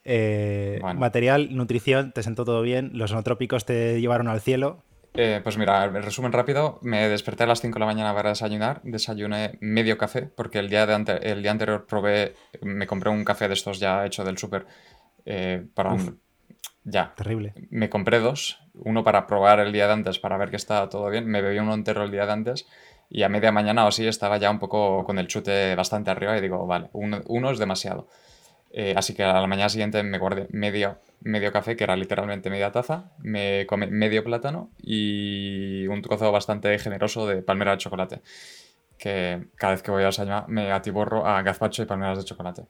Eh, 0.04 0.78
Bueno. 0.80 0.98
Material, 0.98 1.54
nutrición, 1.54 2.12
te 2.12 2.22
sentó 2.22 2.44
todo 2.46 2.62
bien. 2.62 2.90
Los 2.94 3.10
zootrópicos 3.10 3.66
te 3.66 4.00
llevaron 4.00 4.28
al 4.28 4.40
cielo. 4.40 4.82
Eh, 5.14 5.40
pues 5.42 5.58
mira, 5.58 5.84
el 5.84 6.02
resumen 6.02 6.32
rápido. 6.32 6.78
Me 6.82 7.08
desperté 7.08 7.44
a 7.44 7.46
las 7.46 7.60
5 7.60 7.74
de 7.74 7.80
la 7.80 7.86
mañana 7.86 8.14
para 8.14 8.30
desayunar. 8.30 8.80
Desayuné 8.84 9.58
medio 9.60 9.98
café, 9.98 10.22
porque 10.22 10.58
el 10.60 10.68
día, 10.68 10.86
de 10.86 10.94
ante- 10.94 11.30
el 11.30 11.42
día 11.42 11.50
anterior 11.50 11.86
probé, 11.86 12.34
me 12.62 12.86
compré 12.86 13.10
un 13.10 13.24
café 13.24 13.48
de 13.48 13.54
estos 13.54 13.80
ya 13.80 14.04
hecho 14.06 14.24
del 14.24 14.38
súper. 14.38 14.66
eh, 15.26 15.66
para 15.74 15.94
Uf. 15.94 16.10
Ya, 16.84 17.14
Terrible. 17.16 17.52
me 17.70 17.90
compré 17.90 18.18
dos, 18.18 18.60
uno 18.74 19.04
para 19.04 19.26
probar 19.26 19.60
el 19.60 19.72
día 19.72 19.86
de 19.86 19.92
antes 19.92 20.18
para 20.18 20.38
ver 20.38 20.48
que 20.50 20.56
estaba 20.56 20.88
todo 20.88 21.10
bien, 21.10 21.26
me 21.26 21.42
bebí 21.42 21.58
uno 21.58 21.74
entero 21.74 22.02
el 22.04 22.10
día 22.10 22.24
de 22.24 22.32
antes 22.32 22.66
y 23.10 23.24
a 23.24 23.28
media 23.28 23.52
mañana 23.52 23.84
o 23.84 23.88
así 23.88 24.06
estaba 24.06 24.38
ya 24.38 24.50
un 24.50 24.58
poco 24.58 25.04
con 25.04 25.18
el 25.18 25.26
chute 25.26 25.74
bastante 25.74 26.10
arriba 26.10 26.38
y 26.38 26.40
digo, 26.40 26.66
vale, 26.66 26.88
uno, 26.94 27.20
uno 27.26 27.50
es 27.50 27.58
demasiado. 27.58 28.08
Eh, 28.70 28.94
así 28.96 29.14
que 29.14 29.22
a 29.22 29.40
la 29.40 29.46
mañana 29.46 29.68
siguiente 29.68 30.02
me 30.02 30.18
guardé 30.18 30.46
medio, 30.50 30.98
medio 31.22 31.52
café, 31.52 31.74
que 31.76 31.84
era 31.84 31.96
literalmente 31.96 32.50
media 32.50 32.70
taza, 32.70 33.12
me 33.18 33.66
comí 33.66 33.86
medio 33.86 34.22
plátano 34.22 34.70
y 34.82 35.86
un 35.86 36.02
trozo 36.02 36.30
bastante 36.30 36.78
generoso 36.78 37.26
de 37.26 37.42
palmera 37.42 37.72
de 37.72 37.78
chocolate, 37.78 38.20
que 38.98 39.48
cada 39.56 39.72
vez 39.72 39.82
que 39.82 39.90
voy 39.90 40.02
a 40.02 40.06
desayunar 40.06 40.48
me 40.48 40.70
atiborro 40.70 41.26
a 41.26 41.40
gazpacho 41.42 41.82
y 41.82 41.86
palmeras 41.86 42.18
de 42.18 42.24
chocolate. 42.24 42.66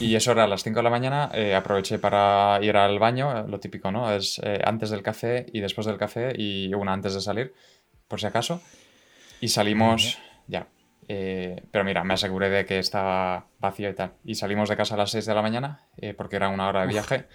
Y 0.00 0.14
eso 0.14 0.32
era 0.32 0.44
a 0.44 0.48
las 0.48 0.62
5 0.62 0.80
de 0.80 0.82
la 0.82 0.90
mañana. 0.90 1.30
eh, 1.32 1.54
aproveché 1.54 1.98
para 1.98 2.58
ir 2.62 2.76
al 2.76 2.98
baño, 2.98 3.46
lo 3.46 3.58
típico, 3.60 3.90
¿no? 3.90 4.12
Es 4.12 4.40
eh, 4.44 4.60
antes 4.64 4.90
del 4.90 5.02
café 5.02 5.46
y 5.52 5.60
después 5.60 5.86
del 5.86 5.96
café 5.96 6.32
y 6.36 6.72
una 6.74 6.92
antes 6.92 7.14
de 7.14 7.20
salir, 7.20 7.54
por 8.06 8.20
si 8.20 8.26
acaso. 8.26 8.60
Y 9.40 9.48
salimos. 9.48 10.18
Eh, 11.08 11.64
pero 11.70 11.84
mira, 11.84 12.04
me 12.04 12.14
aseguré 12.14 12.50
de 12.50 12.66
que 12.66 12.78
estaba 12.78 13.46
vacío 13.58 13.88
y 13.88 13.94
tal. 13.94 14.12
Y 14.24 14.34
salimos 14.34 14.68
de 14.68 14.76
casa 14.76 14.94
a 14.94 14.98
las 14.98 15.10
6 15.10 15.24
de 15.26 15.34
la 15.34 15.42
mañana 15.42 15.80
eh, 15.96 16.14
porque 16.14 16.36
era 16.36 16.48
una 16.50 16.68
hora 16.68 16.82
de 16.82 16.88
viaje. 16.88 17.26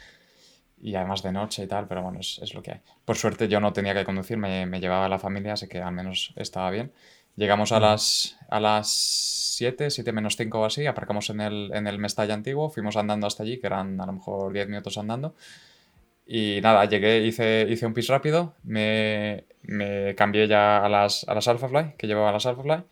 Y 0.81 0.95
además 0.95 1.23
de 1.23 1.31
noche 1.31 1.63
y 1.63 1.67
tal, 1.67 1.87
pero 1.87 2.03
bueno, 2.03 2.19
es, 2.19 2.39
es 2.43 2.53
lo 2.53 2.61
que 2.61 2.71
hay. 2.71 2.81
Por 3.05 3.15
suerte 3.15 3.47
yo 3.47 3.59
no 3.59 3.73
tenía 3.73 3.93
que 3.93 4.03
conducir, 4.03 4.37
me, 4.37 4.65
me 4.65 4.79
llevaba 4.79 5.09
la 5.09 5.17
familia, 5.17 5.53
así 5.53 5.67
que 5.67 5.81
al 5.81 5.93
menos 5.93 6.33
estaba 6.35 6.69
bien. 6.71 6.91
Llegamos 7.35 7.71
a 7.71 7.79
las, 7.79 8.37
a 8.49 8.59
las 8.59 8.89
7, 8.89 9.89
7 9.89 10.11
menos 10.11 10.35
5 10.35 10.59
o 10.59 10.65
así, 10.65 10.85
aparcamos 10.85 11.29
en 11.31 11.41
el, 11.41 11.71
en 11.73 11.87
el 11.87 11.97
Mestalla 11.97 12.35
antiguo, 12.35 12.69
fuimos 12.69 12.95
andando 12.95 13.25
hasta 13.25 13.41
allí, 13.41 13.59
que 13.59 13.67
eran 13.67 13.99
a 13.99 14.05
lo 14.05 14.13
mejor 14.13 14.53
10 14.53 14.67
minutos 14.67 14.97
andando. 14.99 15.33
Y 16.27 16.59
nada, 16.61 16.85
llegué, 16.85 17.25
hice, 17.25 17.65
hice 17.69 17.85
un 17.87 17.93
pis 17.93 18.07
rápido, 18.07 18.53
me, 18.63 19.45
me 19.63 20.13
cambié 20.15 20.47
ya 20.47 20.85
a 20.85 20.89
las, 20.89 21.27
a 21.27 21.33
las 21.33 21.47
Alphafly, 21.47 21.95
que 21.97 22.07
llevaba 22.07 22.31
las 22.31 22.45
Alphafly, 22.45 22.83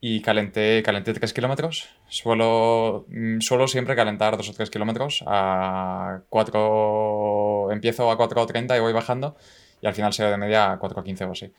y 0.00 0.22
calenté, 0.22 0.82
calenté 0.82 1.12
3 1.12 1.32
kilómetros. 1.32 1.88
Suelo, 2.08 3.06
mm, 3.08 3.40
suelo 3.40 3.68
siempre 3.68 3.96
calentar 3.96 4.36
2 4.36 4.48
o 4.48 4.52
3 4.54 4.70
kilómetros. 4.70 5.22
A 5.26 6.20
4, 6.28 7.70
empiezo 7.72 8.10
a 8.10 8.16
4.30 8.16 8.76
y 8.76 8.80
voy 8.80 8.92
bajando, 8.92 9.36
y 9.82 9.86
al 9.86 9.94
final 9.94 10.12
se 10.12 10.24
de 10.24 10.36
media 10.38 10.72
a 10.72 10.78
4.15 10.78 11.24
o 11.28 11.32
así. 11.32 11.52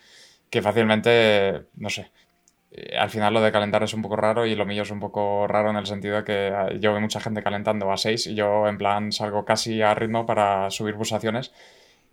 Que 0.49 0.61
fácilmente, 0.61 1.65
no 1.75 1.89
sé, 1.89 2.11
eh, 2.71 2.97
al 2.97 3.09
final 3.09 3.33
lo 3.33 3.41
de 3.41 3.51
calentar 3.51 3.83
es 3.83 3.93
un 3.93 4.01
poco 4.01 4.15
raro 4.15 4.45
y 4.45 4.55
lo 4.55 4.65
mío 4.65 4.83
es 4.83 4.91
un 4.91 4.99
poco 4.99 5.45
raro 5.47 5.69
en 5.69 5.75
el 5.75 5.85
sentido 5.85 6.17
de 6.17 6.23
que 6.23 6.47
eh, 6.47 6.79
yo 6.79 6.91
veo 6.93 7.01
mucha 7.01 7.19
gente 7.19 7.43
calentando 7.43 7.91
a 7.91 7.97
6 7.97 8.27
y 8.27 8.35
yo 8.35 8.67
en 8.67 8.77
plan 8.77 9.11
salgo 9.11 9.45
casi 9.45 9.81
a 9.81 9.93
ritmo 9.93 10.25
para 10.25 10.69
subir 10.71 10.95
pulsaciones 10.95 11.51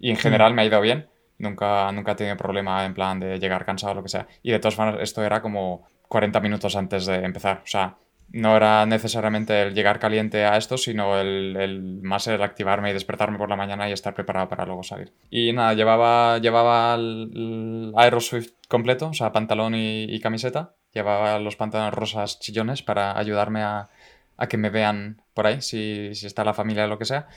y 0.01 0.11
en 0.11 0.17
general 0.17 0.55
me 0.55 0.63
ha 0.63 0.65
ido 0.67 0.81
bien. 0.81 1.09
Nunca, 1.39 1.93
nunca 1.93 2.13
he 2.13 2.15
tenido 2.17 2.37
problema 2.37 2.85
en 2.85 2.95
plan 2.95 3.21
de 3.21 3.39
llegar 3.39 3.65
cansado 3.65 3.93
o 3.93 3.95
lo 3.97 4.03
que 4.03 4.09
sea. 4.09 4.27
Y 4.43 4.51
de 4.51 4.59
todas 4.59 4.75
formas, 4.75 4.97
esto 5.01 5.25
era 5.25 5.41
como 5.41 5.87
40 6.09 6.41
minutos 6.41 6.77
antes 6.77 7.07
de 7.07 7.17
empezar. 7.17 7.63
O 7.65 7.67
sea, 7.67 7.97
no 8.31 8.57
era 8.57 8.85
necesariamente 8.85 9.63
el 9.63 9.75
llegar 9.75 9.99
caliente 9.99 10.45
a 10.45 10.57
esto, 10.57 10.77
sino 10.77 11.19
el, 11.19 11.57
el 11.57 11.83
más 12.03 12.27
el 12.27 12.43
activarme 12.43 12.91
y 12.91 12.93
despertarme 12.93 13.39
por 13.39 13.49
la 13.49 13.57
mañana 13.57 13.89
y 13.89 13.93
estar 13.93 14.15
preparado 14.15 14.49
para 14.49 14.67
luego 14.67 14.83
salir. 14.83 15.13
Y 15.31 15.53
nada, 15.53 15.75
llevaba, 15.75 16.39
llevaba 16.39 16.95
el, 16.95 17.93
Aeroswift 17.97 18.53
completo, 18.69 19.09
o 19.09 19.15
sea, 19.15 19.33
pantalón 19.33 19.75
y, 19.75 20.05
y 20.05 20.21
camiseta. 20.21 20.75
Llevaba 20.93 21.39
los 21.39 21.57
pantalones 21.57 21.95
rosas 21.95 22.39
chillones 22.39 22.83
para 22.83 23.19
ayudarme 23.19 23.63
a, 23.63 23.89
a 24.37 24.47
que 24.47 24.57
me 24.57 24.71
vean 24.71 25.23
por 25.35 25.47
ahí, 25.47 25.61
si, 25.61 26.15
si 26.15 26.27
está 26.27 26.45
la 26.45 26.55
familia 26.55 26.85
o 26.85 26.89
lo 26.89 26.99
que 26.99 27.05
sea. 27.05 27.29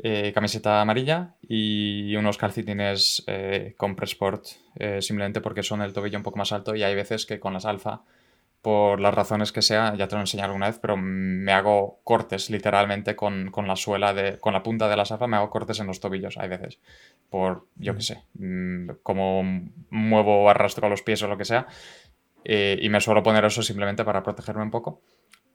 Eh, 0.00 0.32
camiseta 0.32 0.80
amarilla 0.80 1.34
y 1.42 2.14
unos 2.14 2.38
calcetines 2.38 3.24
eh, 3.26 3.74
con 3.76 3.96
Pressport, 3.96 4.46
eh, 4.76 5.02
simplemente 5.02 5.40
porque 5.40 5.62
son 5.62 5.82
el 5.82 5.92
tobillo 5.92 6.18
un 6.18 6.22
poco 6.22 6.38
más 6.38 6.52
alto 6.52 6.76
y 6.76 6.84
hay 6.84 6.94
veces 6.94 7.26
que 7.26 7.40
con 7.40 7.52
las 7.52 7.64
alfa, 7.64 8.02
por 8.62 9.00
las 9.00 9.12
razones 9.12 9.50
que 9.50 9.62
sea, 9.62 9.94
ya 9.96 10.06
te 10.06 10.14
lo 10.14 10.20
he 10.20 10.22
enseñado 10.22 10.50
alguna 10.50 10.66
vez, 10.66 10.78
pero 10.78 10.96
me 10.96 11.52
hago 11.52 12.00
cortes 12.04 12.48
literalmente 12.50 13.16
con, 13.16 13.50
la 13.66 13.76
suela, 13.76 14.14
de, 14.14 14.38
con 14.38 14.52
la 14.52 14.62
punta 14.62 14.88
de 14.88 14.96
la 14.96 15.02
alfa, 15.02 15.26
me 15.26 15.36
hago 15.36 15.50
cortes 15.50 15.80
en 15.80 15.88
los 15.88 15.98
tobillos, 15.98 16.38
hay 16.38 16.48
veces, 16.48 16.78
por, 17.28 17.66
yo 17.76 17.94
qué 17.94 18.02
sé, 18.02 18.22
mm, 18.34 18.90
como 19.02 19.42
muevo 19.90 20.44
o 20.44 20.48
arrastro 20.48 20.88
los 20.88 21.02
pies 21.02 21.22
o 21.22 21.28
lo 21.28 21.38
que 21.38 21.44
sea, 21.44 21.66
y 22.44 22.88
me 22.88 23.00
suelo 23.00 23.22
poner 23.22 23.44
eso 23.44 23.62
simplemente 23.62 24.04
para 24.04 24.22
protegerme 24.22 24.62
un 24.62 24.70
poco. 24.70 25.02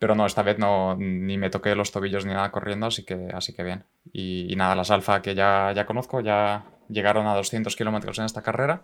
Pero 0.04 0.16
no, 0.16 0.26
esta 0.26 0.44
vez 0.44 0.60
no, 0.60 0.98
ni 0.98 1.38
me 1.38 1.50
toqué 1.50 1.76
los 1.76 1.94
tobillos 1.94 2.26
ni 2.26 2.34
nada 2.34 2.52
corriendo, 2.52 2.88
así 2.88 3.06
que, 3.06 3.30
así 3.34 3.54
que 3.54 3.64
bien. 3.64 3.86
Y, 4.12 4.54
nada, 4.58 4.76
las 4.76 4.92
alfa 4.92 5.22
que 5.22 5.34
ya, 5.34 5.72
ya 5.74 5.86
conozco 5.86 6.20
ya 6.20 6.66
llegaron 6.90 7.26
a 7.26 7.34
200 7.36 7.74
kilómetros 7.78 8.20
en 8.20 8.26
esta 8.26 8.42
carrera. 8.42 8.84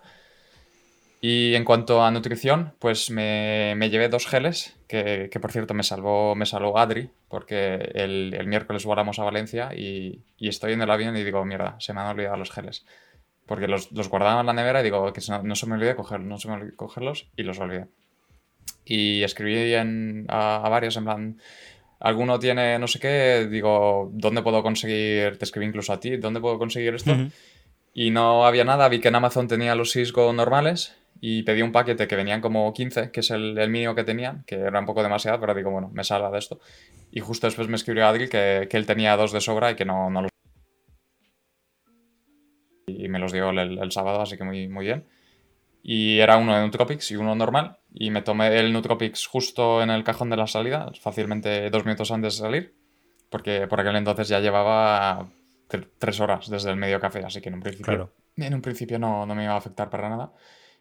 Y 1.19 1.55
en 1.55 1.65
cuanto 1.65 2.05
a 2.05 2.11
nutrición, 2.11 2.73
pues 2.79 3.11
me, 3.11 3.73
me 3.75 3.89
llevé 3.89 4.07
dos 4.07 4.27
geles, 4.27 4.77
que, 4.87 5.29
por 5.41 5.51
cierto 5.51 5.73
me 5.73 5.83
salvó, 5.83 6.35
me 6.35 6.45
salvó 6.45 6.79
Adri, 6.79 7.09
porque 7.27 7.91
el, 7.95 8.33
el 8.33 8.47
miércoles 8.47 8.85
volamos 8.85 9.19
a 9.19 9.25
Valencia 9.25 9.71
y, 9.75 10.21
y, 10.37 10.47
estoy 10.47 10.71
en 10.71 10.81
el 10.81 10.89
avión 10.89 11.17
y 11.17 11.25
digo, 11.25 11.43
mierda, 11.43 11.75
se 11.79 11.91
me 11.91 11.99
han 11.99 12.07
olvidado 12.07 12.37
los 12.37 12.49
geles. 12.49 12.85
Porque 13.45 13.67
los, 13.67 13.91
los 13.91 14.07
guardaba 14.07 14.39
en 14.39 14.47
la 14.47 14.53
nevera 14.53 14.79
y 14.79 14.85
digo, 14.85 15.11
que 15.11 15.19
no, 15.43 15.55
se 15.57 15.65
me 15.65 15.75
olvide 15.75 15.97
no 16.21 16.37
se 16.37 16.47
me 16.47 16.53
olvide 16.53 16.75
cogerlos 16.77 17.27
y 17.35 17.43
los 17.43 17.59
olvidé 17.59 17.87
y 18.85 19.23
escribí 19.23 19.73
a, 19.75 20.67
varios 20.69 20.97
en 20.97 21.03
plan, 21.03 21.37
alguno 21.99 22.39
tiene 22.39 22.79
no 22.79 22.87
sé 22.87 22.99
qué, 22.99 23.47
digo, 23.49 24.09
¿dónde 24.13 24.41
puedo 24.41 24.63
conseguir? 24.63 25.37
Te 25.37 25.45
escribí 25.45 25.67
incluso 25.67 25.93
a 25.93 25.99
ti, 25.99 26.17
¿dónde 26.17 26.39
puedo 26.39 26.57
conseguir 26.57 26.95
esto? 26.95 27.15
Y 27.93 28.11
no 28.11 28.45
había 28.45 28.63
nada, 28.63 28.89
vi 28.89 28.99
que 28.99 29.09
en 29.09 29.15
Amazon 29.15 29.47
tenía 29.47 29.75
los 29.75 29.91
Cisco 29.91 30.31
normales 30.33 30.95
y 31.21 31.43
pedí 31.43 31.61
un 31.61 31.71
paquete 31.71 32.07
que 32.07 32.15
venían 32.15 32.41
como 32.41 32.73
15, 32.73 33.11
que 33.11 33.19
es 33.19 33.31
el, 33.31 33.53
mínimo 33.69 33.93
que 33.93 34.03
tenían, 34.03 34.43
que 34.45 34.55
era 34.55 34.79
un 34.79 34.85
poco 34.85 35.03
demasiado, 35.03 35.39
pero 35.39 35.53
digo, 35.53 35.69
bueno, 35.69 35.89
me 35.93 36.03
salva 36.03 36.31
de 36.31 36.39
esto. 36.39 36.59
Y 37.11 37.19
justo 37.19 37.47
después 37.47 37.67
me 37.67 37.75
escribió 37.75 38.07
Adri 38.07 38.29
que, 38.29 38.67
que 38.69 38.77
él 38.77 38.85
tenía 38.85 39.17
dos 39.17 39.33
de 39.33 39.41
sobra 39.41 39.71
y 39.71 39.75
que 39.75 39.85
no, 39.85 40.09
no 40.09 40.21
los... 40.21 40.31
Y 42.87 43.07
me 43.07 43.19
los 43.19 43.31
dio 43.31 43.49
el, 43.49 43.77
el 43.77 43.91
sábado, 43.91 44.21
así 44.21 44.37
que 44.37 44.43
muy, 44.43 44.67
muy 44.67 44.85
bien 44.85 45.05
y 45.81 46.19
era 46.19 46.37
uno 46.37 46.55
de 46.55 46.61
Nootropics 46.61 47.11
y 47.11 47.15
uno 47.15 47.35
normal. 47.35 47.77
Y 47.93 48.11
me 48.11 48.21
tomé 48.21 48.59
el 48.59 48.71
Nootropics 48.73 49.27
justo 49.27 49.81
en 49.81 49.89
el 49.89 50.03
cajón 50.03 50.29
de 50.29 50.37
la 50.37 50.47
salida, 50.47 50.91
fácilmente 50.99 51.69
dos 51.69 51.85
minutos 51.85 52.11
antes 52.11 52.37
de 52.37 52.43
salir, 52.43 52.75
porque 53.29 53.67
por 53.67 53.79
aquel 53.79 53.95
entonces 53.95 54.27
ya 54.27 54.39
llevaba 54.39 55.27
tres 55.97 56.19
horas 56.19 56.49
desde 56.49 56.71
el 56.71 56.77
medio 56.77 56.99
café, 56.99 57.23
así 57.23 57.41
que 57.41 57.49
en 57.49 57.55
un 57.55 57.61
principio, 57.61 58.13
en 58.37 58.53
un 58.53 58.61
principio 58.61 58.97
no, 58.99 59.25
no, 59.25 59.35
me 59.35 59.43
iba 59.43 59.53
a 59.53 59.57
afectar 59.57 59.89
para 59.89 60.09
nada 60.09 60.33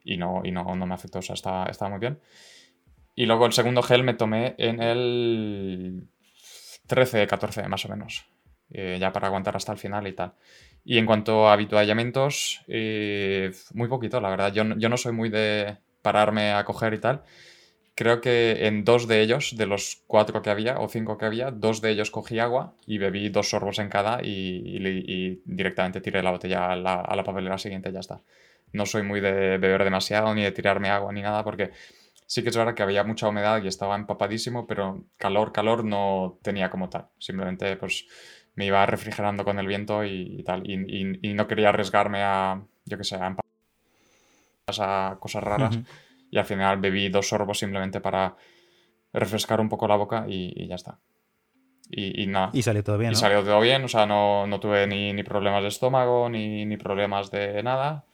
y 0.03 0.17
no, 0.17 0.43
y 0.45 0.51
no, 0.51 0.75
no 0.75 0.87
me 0.87 0.95
afectó, 0.95 1.19
o 1.19 1.23
sea, 1.23 1.35
estaba, 1.35 1.67
estaba 1.67 1.91
muy 1.91 2.01
bien. 2.01 2.19
Y 3.15 3.27
luego 3.27 3.47
el 3.47 3.53
segundo 3.53 3.83
gel 3.83 4.05
me 4.05 4.15
tomé 4.15 4.55
en 4.59 4.81
el 4.81 6.09
13, 6.87 7.27
14 7.27 7.69
más 7.69 7.85
o 7.85 7.89
menos, 7.89 8.27
eh, 8.71 8.97
ya 9.01 9.13
para 9.13 9.27
aguantar 9.27 9.57
hasta 9.57 9.73
el 9.73 9.79
final 9.79 10.07
y 10.07 10.13
tal. 10.13 10.35
Y 10.91 10.97
en 10.97 11.05
cuanto 11.05 11.47
a 11.47 11.53
habituallamientos, 11.53 12.63
eh, 12.67 13.53
muy 13.75 13.89
poquito, 13.89 14.23
la 14.23 14.31
verdad. 14.31 14.55
Yo, 14.55 14.65
yo 14.79 14.89
no 14.89 14.97
soy 14.97 15.13
muy 15.13 15.29
de 15.29 15.77
pararme 16.01 16.53
a 16.53 16.65
coger 16.65 16.95
y 16.95 16.99
tal. 16.99 17.25
Creo 17.95 18.23
que 18.23 18.67
en 18.67 18.85
dos 18.85 19.07
de 19.07 19.21
ellos, 19.21 19.55
de 19.59 19.67
los 19.67 20.03
cuatro 20.07 20.41
que 20.41 20.49
había 20.49 20.79
o 20.81 20.89
cinco 20.89 21.19
que 21.19 21.27
había, 21.27 21.51
dos 21.51 21.83
de 21.83 21.91
ellos 21.91 22.11
cogí 22.11 22.39
agua 22.39 22.73
y 22.87 22.97
bebí 22.97 23.29
dos 23.29 23.51
sorbos 23.51 23.79
en 23.81 23.91
cada 23.91 24.21
y, 24.23 25.43
directamente 25.45 26.01
tiré 26.01 26.23
la 26.23 26.31
botella 26.31 26.73
a 26.73 26.77
la, 26.77 26.95
a 27.03 27.17
la, 27.17 27.23
papelera 27.23 27.59
siguiente 27.59 27.91
y 27.91 27.93
ya 27.93 28.01
está. 28.01 28.23
No 28.73 28.87
soy 28.87 29.03
muy 29.03 29.21
de 29.21 29.59
beber 29.59 29.85
demasiado 29.85 30.35
ni 30.35 30.43
de 30.43 30.53
tirarme 30.53 30.89
agua 30.89 31.13
ni 31.13 31.21
nada 31.21 31.45
porque 31.45 31.73
sí 32.27 32.43
que 32.43 32.49
es 32.49 32.57
verdad 32.57 32.75
que 32.75 32.83
había 32.83 33.05
mucha 33.05 33.29
humedad 33.29 33.63
y 33.63 33.69
estaba 33.69 33.95
empapadísimo, 33.95 34.67
pero 34.67 35.05
calor, 35.19 35.53
calor 35.53 35.85
no 35.85 36.39
tenía 36.43 36.71
como 36.71 36.89
tal. 36.89 37.09
Simplemente 37.19 37.77
pues 37.77 38.07
me 38.59 38.67
iba 38.67 38.85
refrigerando 38.87 39.45
con 39.45 39.61
el 39.61 39.69
viento 39.69 40.05
y, 40.05 40.43
tal. 40.43 40.69
Y, 40.69 41.33
no 41.33 41.47
quería 41.47 41.69
arriesgarme 41.69 42.25
a, 42.25 42.61
yo 42.87 42.99
qué 42.99 43.05
sé, 43.05 43.15
a, 43.15 43.37
a 44.81 45.17
cosas 45.21 45.45
raras. 45.45 45.79
Y 46.29 46.39
al 46.39 46.45
final 46.45 46.79
bebí 46.79 47.09
dos 47.09 47.29
sorbos 47.29 47.61
simplemente 47.61 48.01
para 48.01 48.35
refrescar 49.13 49.61
un 49.61 49.69
poco 49.69 49.87
la 49.87 49.95
boca 49.95 50.25
y, 50.29 50.67
ya 50.67 50.75
está. 50.75 50.99
Y, 51.89 52.27
nada. 52.27 52.51
Y 52.53 52.63
salió 52.63 52.83
todo 52.83 52.99
bien. 52.99 53.13
Y 53.13 53.15
salió 53.15 53.45
todo 53.45 53.61
bien, 53.61 53.85
o 53.85 53.89
sea, 53.89 54.07
no, 54.07 54.59
tuve 54.61 54.89
ni, 54.89 55.23
problemas 55.23 55.63
de 55.63 55.69
estómago, 55.69 56.29
ni, 56.29 56.77
problemas 56.79 57.31
de 57.31 57.63
nada. 57.63 58.07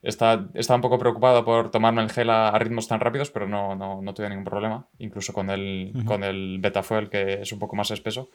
Está, 0.00 0.48
estaba 0.54 0.76
un 0.76 0.82
poco 0.82 0.98
preocupado 0.98 1.44
por 1.44 1.70
tomarme 1.70 2.00
el 2.00 2.10
gel 2.10 2.30
a, 2.30 2.58
ritmos 2.58 2.88
tan 2.88 2.98
rápidos, 2.98 3.30
pero 3.30 3.46
no, 3.46 3.76
no, 3.76 4.14
tuve 4.14 4.30
ningún 4.30 4.46
problema. 4.46 4.86
Incluso 5.00 5.34
con 5.34 5.50
el, 5.50 5.92
con 6.06 6.24
el 6.24 6.60
Betafuel, 6.60 7.10
que 7.10 7.42
es 7.42 7.52
un 7.52 7.58
poco 7.58 7.76
más 7.76 7.90
espeso. 7.90 8.30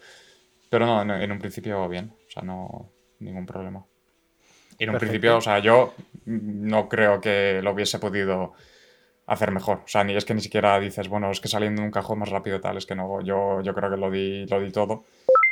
Pero 0.70 0.86
no, 0.86 1.16
en, 1.16 1.32
un 1.32 1.40
principio 1.40 1.88
bien, 1.88 2.14
o 2.28 2.30
sea, 2.30 2.44
no 2.44 2.92
ningún 3.20 3.46
problema. 3.46 3.86
Y 4.78 4.84
en 4.84 4.92
un 4.92 4.98
principio, 4.98 5.38
o 5.38 5.42
sea, 5.42 5.60
yo 5.60 5.94
no 6.26 6.88
creo 6.88 7.20
que 7.20 7.62
lo 7.64 7.72
hubiese 7.72 8.00
podido 8.00 8.54
hacer 9.26 9.52
mejor. 9.52 9.78
O 9.86 9.88
sea, 9.88 10.04
ni 10.04 10.16
es 10.16 10.26
que 10.26 10.34
ni 10.34 10.42
siquiera 10.42 10.80
dices, 10.80 11.08
bueno, 11.08 11.32
es 11.32 11.40
que 11.40 11.48
saliendo 11.48 11.82
de 11.82 11.88
un 11.88 11.92
cajón 11.92 12.20
más 12.20 12.30
rápido 12.30 12.60
tal, 12.60 12.78
es 12.78 12.86
que 12.86 12.96
no, 12.96 13.22
yo, 13.22 13.62
yo 13.62 13.74
creo 13.74 13.90
que 13.90 13.98
lo 13.98 14.12
di, 14.12 14.46
lo 14.46 14.60
di 14.60 14.72
todo. 14.72 15.06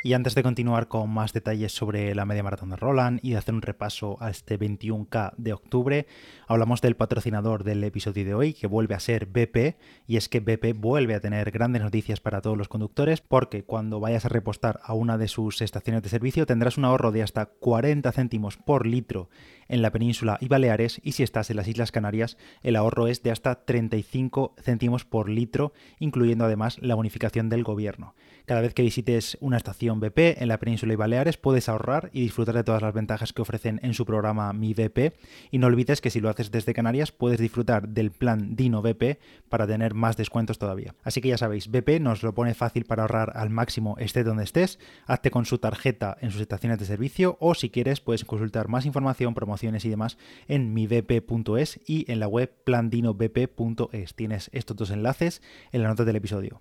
Y 0.06 0.14
antes 0.14 0.36
de 0.36 0.44
continuar 0.44 0.86
con 0.86 1.10
más 1.10 1.32
detalles 1.32 1.72
sobre 1.72 2.14
la 2.14 2.24
media 2.24 2.44
maratón 2.44 2.70
de 2.70 2.76
Roland 2.76 3.18
y 3.24 3.32
de 3.32 3.38
hacer 3.38 3.52
un 3.52 3.60
repaso 3.60 4.16
a 4.20 4.30
este 4.30 4.56
21K 4.56 5.32
de 5.36 5.52
octubre, 5.52 6.06
hablamos 6.46 6.80
del 6.80 6.94
patrocinador 6.94 7.64
del 7.64 7.82
episodio 7.82 8.24
de 8.24 8.32
hoy, 8.32 8.54
que 8.54 8.68
vuelve 8.68 8.94
a 8.94 9.00
ser 9.00 9.26
BP, 9.26 9.74
y 10.06 10.16
es 10.16 10.28
que 10.28 10.38
BP 10.38 10.78
vuelve 10.78 11.16
a 11.16 11.20
tener 11.20 11.50
grandes 11.50 11.82
noticias 11.82 12.20
para 12.20 12.40
todos 12.40 12.56
los 12.56 12.68
conductores, 12.68 13.20
porque 13.20 13.64
cuando 13.64 13.98
vayas 13.98 14.24
a 14.24 14.28
repostar 14.28 14.78
a 14.84 14.94
una 14.94 15.18
de 15.18 15.26
sus 15.26 15.60
estaciones 15.60 16.04
de 16.04 16.08
servicio 16.08 16.46
tendrás 16.46 16.78
un 16.78 16.84
ahorro 16.84 17.10
de 17.10 17.24
hasta 17.24 17.46
40 17.46 18.12
céntimos 18.12 18.58
por 18.58 18.86
litro 18.86 19.28
en 19.68 19.82
la 19.82 19.90
península 19.90 20.38
y 20.40 20.48
Baleares, 20.48 21.00
y 21.02 21.12
si 21.12 21.22
estás 21.22 21.50
en 21.50 21.56
las 21.56 21.68
Islas 21.68 21.92
Canarias, 21.92 22.36
el 22.62 22.76
ahorro 22.76 23.06
es 23.06 23.22
de 23.22 23.30
hasta 23.30 23.64
35 23.64 24.54
céntimos 24.60 25.04
por 25.04 25.28
litro, 25.28 25.72
incluyendo 25.98 26.44
además 26.44 26.78
la 26.80 26.94
bonificación 26.94 27.48
del 27.48 27.64
gobierno. 27.64 28.14
Cada 28.46 28.60
vez 28.60 28.74
que 28.74 28.82
visites 28.82 29.36
una 29.40 29.56
estación 29.56 29.98
BP 29.98 30.40
en 30.40 30.46
la 30.46 30.60
península 30.60 30.92
y 30.92 30.96
Baleares 30.96 31.36
puedes 31.36 31.68
ahorrar 31.68 32.10
y 32.12 32.20
disfrutar 32.20 32.54
de 32.54 32.62
todas 32.62 32.80
las 32.80 32.94
ventajas 32.94 33.32
que 33.32 33.42
ofrecen 33.42 33.80
en 33.82 33.92
su 33.92 34.06
programa 34.06 34.52
Mi 34.52 34.72
BP. 34.72 35.14
Y 35.50 35.58
no 35.58 35.66
olvides 35.66 36.00
que 36.00 36.10
si 36.10 36.20
lo 36.20 36.28
haces 36.28 36.52
desde 36.52 36.72
Canarias 36.72 37.10
puedes 37.10 37.40
disfrutar 37.40 37.88
del 37.88 38.12
plan 38.12 38.54
Dino 38.54 38.82
BP 38.82 39.18
para 39.48 39.66
tener 39.66 39.94
más 39.94 40.16
descuentos 40.16 40.58
todavía. 40.58 40.94
Así 41.02 41.20
que 41.20 41.28
ya 41.28 41.38
sabéis, 41.38 41.72
BP 41.72 42.00
nos 42.00 42.22
lo 42.22 42.34
pone 42.34 42.54
fácil 42.54 42.84
para 42.84 43.02
ahorrar 43.02 43.32
al 43.34 43.50
máximo 43.50 43.96
esté 43.98 44.22
donde 44.22 44.44
estés. 44.44 44.78
Hazte 45.06 45.32
con 45.32 45.44
su 45.44 45.58
tarjeta 45.58 46.16
en 46.20 46.30
sus 46.30 46.40
estaciones 46.40 46.78
de 46.78 46.84
servicio 46.84 47.36
o 47.40 47.54
si 47.54 47.70
quieres 47.70 48.00
puedes 48.00 48.24
consultar 48.24 48.68
más 48.68 48.86
información, 48.86 49.34
promociones 49.56 49.84
y 49.84 49.88
demás 49.88 50.18
en 50.48 50.74
mibp.es 50.74 51.80
y 51.86 52.10
en 52.10 52.20
la 52.20 52.28
web 52.28 52.52
plandinobp.es. 52.64 54.14
Tienes 54.14 54.50
estos 54.52 54.76
dos 54.76 54.90
enlaces 54.90 55.42
en 55.72 55.82
la 55.82 55.88
nota 55.88 56.04
del 56.04 56.16
episodio. 56.16 56.60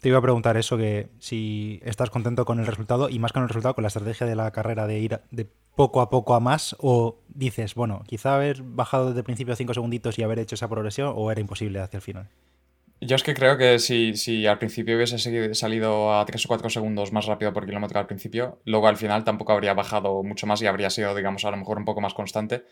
Te 0.00 0.08
iba 0.08 0.18
a 0.18 0.22
preguntar 0.22 0.56
eso, 0.56 0.76
que 0.76 1.08
si 1.18 1.80
estás 1.82 2.10
contento 2.10 2.44
con 2.44 2.60
el 2.60 2.66
resultado 2.66 3.08
y 3.08 3.18
más 3.18 3.32
con 3.32 3.42
el 3.42 3.48
resultado, 3.48 3.74
con 3.74 3.82
la 3.82 3.88
estrategia 3.88 4.26
de 4.26 4.34
la 4.34 4.50
carrera 4.50 4.86
de 4.86 4.98
ir 4.98 5.20
de 5.30 5.46
poco 5.76 6.02
a 6.02 6.10
poco 6.10 6.34
a 6.34 6.40
más, 6.40 6.76
o 6.78 7.20
dices, 7.28 7.74
bueno, 7.74 8.02
quizá 8.06 8.34
haber 8.34 8.62
bajado 8.62 9.06
desde 9.06 9.20
el 9.20 9.24
principio 9.24 9.56
cinco 9.56 9.72
segunditos 9.72 10.18
y 10.18 10.22
haber 10.22 10.38
hecho 10.40 10.56
esa 10.56 10.68
progresión, 10.68 11.12
o 11.16 11.30
era 11.30 11.40
imposible 11.40 11.80
hacia 11.80 11.96
el 11.96 12.02
final. 12.02 12.28
Yo 13.00 13.16
es 13.16 13.22
que 13.22 13.34
creo 13.34 13.58
que 13.58 13.78
si, 13.78 14.16
si 14.16 14.46
al 14.46 14.58
principio 14.58 14.96
hubiese 14.96 15.18
salido 15.54 16.14
a 16.14 16.24
3 16.24 16.44
o 16.44 16.48
4 16.48 16.70
segundos 16.70 17.12
más 17.12 17.26
rápido 17.26 17.52
por 17.52 17.66
kilómetro 17.66 17.98
al 18.00 18.06
principio, 18.06 18.60
luego 18.64 18.88
al 18.88 18.96
final 18.96 19.24
tampoco 19.24 19.52
habría 19.52 19.74
bajado 19.74 20.22
mucho 20.22 20.46
más 20.46 20.62
y 20.62 20.66
habría 20.66 20.90
sido, 20.90 21.14
digamos, 21.14 21.44
a 21.44 21.50
lo 21.50 21.56
mejor 21.56 21.78
un 21.78 21.84
poco 21.84 22.00
más 22.00 22.14
constante 22.14 22.64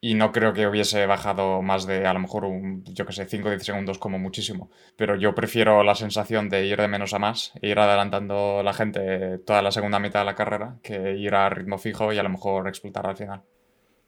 y 0.00 0.14
no 0.14 0.30
creo 0.30 0.52
que 0.52 0.66
hubiese 0.66 1.06
bajado 1.06 1.60
más 1.60 1.86
de 1.86 2.06
a 2.06 2.12
lo 2.12 2.20
mejor 2.20 2.44
un, 2.44 2.84
yo 2.84 3.04
que 3.04 3.12
sé, 3.12 3.26
5 3.26 3.48
o 3.48 3.50
10 3.50 3.64
segundos 3.64 3.98
como 3.98 4.18
muchísimo. 4.18 4.70
Pero 4.96 5.16
yo 5.16 5.34
prefiero 5.34 5.82
la 5.82 5.94
sensación 5.94 6.48
de 6.48 6.66
ir 6.66 6.80
de 6.80 6.88
menos 6.88 7.14
a 7.14 7.18
más 7.18 7.52
e 7.60 7.68
ir 7.68 7.78
adelantando 7.78 8.62
la 8.62 8.72
gente 8.72 9.38
toda 9.38 9.60
la 9.60 9.72
segunda 9.72 9.98
mitad 9.98 10.20
de 10.20 10.26
la 10.26 10.36
carrera 10.36 10.78
que 10.82 11.16
ir 11.16 11.34
a 11.34 11.50
ritmo 11.50 11.78
fijo 11.78 12.12
y 12.12 12.18
a 12.18 12.22
lo 12.22 12.28
mejor 12.28 12.68
explotar 12.68 13.06
al 13.06 13.16
final. 13.16 13.42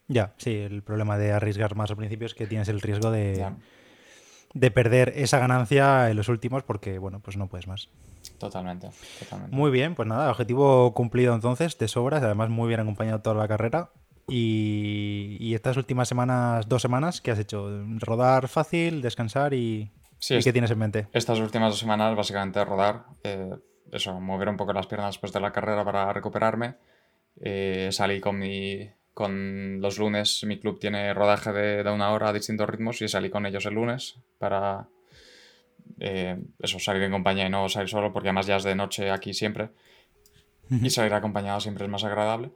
Ya, 0.07 0.35
sí, 0.39 0.57
el 0.57 0.83
problema 0.83 1.19
de 1.19 1.33
arriesgar 1.33 1.75
más 1.77 1.91
al 1.91 1.97
principio 1.97 2.27
es 2.27 2.35
que 2.35 2.47
tienes 2.47 2.69
el 2.69 2.81
riesgo 2.81 3.11
de, 3.11 3.47
de 4.55 4.71
perder 4.71 5.13
esa 5.17 5.39
ganancia 5.39 6.11
en 6.11 6.17
los 6.17 6.29
últimos 6.29 6.63
porque, 6.63 6.99
bueno, 6.99 7.21
pues 7.21 7.37
no 7.37 7.49
puedes 7.49 7.67
más. 7.67 7.89
Totalmente, 8.39 8.91
totalmente. 9.19 9.55
Muy 9.55 9.71
bien, 9.71 9.95
pues 9.95 10.09
nada, 10.09 10.31
objetivo 10.31 10.93
cumplido 10.95 11.35
entonces, 11.35 11.79
de 11.79 11.89
sobras, 11.89 12.23
además 12.23 12.51
muy 12.51 12.69
bien 12.69 12.81
acompañado 12.81 13.21
toda 13.21 13.37
la 13.37 13.49
carrera. 13.49 13.91
Y, 14.29 15.55
estas 15.55 15.77
últimas 15.77 16.09
semanas, 16.09 16.69
dos 16.69 16.83
semanas, 16.83 17.21
¿qué 17.21 17.33
has 17.33 17.39
hecho? 17.39 17.69
¿Rodar 17.99 18.49
fácil, 18.49 19.03
descansar 19.03 19.55
y, 19.55 19.91
qué 20.21 20.53
tienes 20.53 20.71
en 20.71 20.79
mente? 20.79 21.09
Estas 21.13 21.41
últimas 21.41 21.71
dos 21.71 21.81
semanas, 21.81 22.17
básicamente, 22.17 22.65
rodar. 22.65 23.07
Eh, 23.25 23.51
eso, 23.93 24.21
mover 24.21 24.49
un 24.49 24.57
poco 24.57 24.73
las 24.73 24.87
piernas 24.87 25.15
después 25.15 25.33
de 25.33 25.41
la 25.41 25.53
carrera 25.53 25.85
para 25.85 26.13
recuperarme. 26.13 26.77
Eh, 27.41 27.89
salí 27.93 28.21
con 28.21 28.39
mi. 28.39 28.89
Con 29.21 29.83
los 29.83 29.99
lunes, 29.99 30.43
mi 30.45 30.59
club 30.59 30.79
tiene 30.79 31.13
rodaje 31.13 31.53
de, 31.53 31.85
de, 31.85 31.91
una 31.91 32.11
hora 32.11 32.31
a 32.31 32.33
distintos 32.33 32.67
ritmos 32.67 33.03
y 33.03 33.09
salí 33.09 33.29
con 33.29 33.45
ellos 33.45 33.67
el 33.67 33.75
lunes 33.75 34.17
para 34.39 34.89
eh, 35.99 36.39
eso, 36.59 36.79
salir 36.79 37.03
en 37.03 37.13
compañía 37.13 37.47
y 37.47 37.51
no 37.51 37.69
salir 37.69 37.91
solo, 37.91 38.15
porque 38.15 38.31
además 38.31 38.47
ya 38.47 38.57
es 38.57 38.65
de 38.65 38.75
noche 38.75 39.11
aquí 39.11 39.35
siempre. 39.35 39.69
Y 40.71 40.89
salir 40.89 41.13
acompañado 41.13 41.61
siempre 41.61 41.85
es 41.85 41.91
más 41.91 42.03
agradable. 42.05 42.51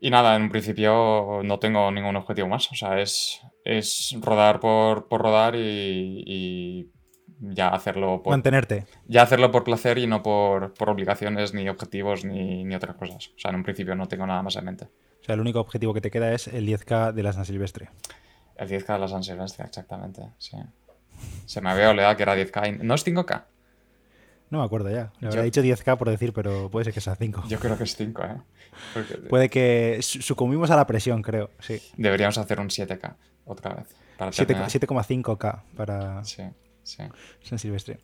Y 0.00 0.08
nada, 0.08 0.34
en 0.34 0.44
un 0.44 0.48
principio 0.48 1.42
no 1.44 1.58
tengo 1.58 1.90
ningún 1.90 2.16
objetivo 2.16 2.48
más. 2.48 2.72
O 2.72 2.74
sea, 2.74 2.98
es, 3.02 3.42
es 3.64 4.16
rodar 4.18 4.60
por, 4.60 5.08
por 5.08 5.20
rodar 5.20 5.56
y, 5.56 6.24
y, 6.24 6.90
ya 7.40 7.68
hacerlo 7.68 8.22
por... 8.22 8.32
Mantenerte. 8.32 8.86
Ya 9.06 9.22
hacerlo 9.22 9.50
por 9.50 9.64
placer 9.64 9.98
y 9.98 10.06
no 10.06 10.22
por, 10.22 10.74
por 10.74 10.90
obligaciones, 10.90 11.54
ni 11.54 11.68
objetivos, 11.68 12.24
ni, 12.24 12.64
ni, 12.64 12.74
otras 12.74 12.96
cosas. 12.96 13.28
O 13.36 13.38
sea, 13.38 13.50
en 13.50 13.56
un 13.56 13.62
principio 13.62 13.94
no 13.94 14.06
tengo 14.06 14.26
nada 14.26 14.42
más 14.42 14.56
en 14.56 14.64
mente. 14.64 14.84
O 15.20 15.24
sea, 15.24 15.34
el 15.34 15.40
único 15.40 15.60
objetivo 15.60 15.94
que 15.94 16.00
te 16.00 16.10
queda 16.10 16.32
es 16.32 16.48
el 16.48 16.66
10K 16.66 17.12
de 17.12 17.22
la 17.22 17.32
San 17.32 17.44
Silvestre. 17.44 17.90
El 18.56 18.68
10K 18.68 18.94
de 18.94 18.98
la 18.98 19.08
San 19.08 19.22
Silvestre, 19.22 19.64
exactamente, 19.64 20.22
sí. 20.38 20.56
Se 21.46 21.60
me 21.60 21.70
había 21.70 21.90
olvidado 21.90 22.16
que 22.16 22.22
era 22.22 22.36
10K. 22.36 22.80
¿No 22.82 22.94
es 22.94 23.06
5K? 23.06 23.44
No 24.50 24.60
me 24.60 24.64
acuerdo 24.64 24.90
ya. 24.90 25.12
Le 25.20 25.28
habría 25.28 25.42
dicho 25.42 25.62
10K 25.62 25.96
por 25.98 26.08
decir, 26.08 26.32
pero 26.32 26.70
puede 26.70 26.84
ser 26.84 26.94
que 26.94 27.00
sea 27.00 27.16
5. 27.16 27.44
Yo 27.48 27.58
creo 27.58 27.76
que 27.76 27.84
es 27.84 27.96
5, 27.96 28.22
¿eh? 28.24 28.36
Porque... 28.94 29.14
Puede 29.16 29.50
que 29.50 29.98
sucumbimos 30.00 30.70
a 30.70 30.76
la 30.76 30.86
presión, 30.86 31.22
creo. 31.22 31.50
Sí. 31.58 31.80
Deberíamos 31.96 32.38
hacer 32.38 32.60
un 32.60 32.68
7K 32.68 33.14
otra 33.44 33.74
vez. 33.74 33.94
7,5K 34.18 35.62
para 35.76 36.24
sí, 36.24 36.42
sí. 36.88 37.02
San 37.42 37.58
Silvestre. 37.58 37.98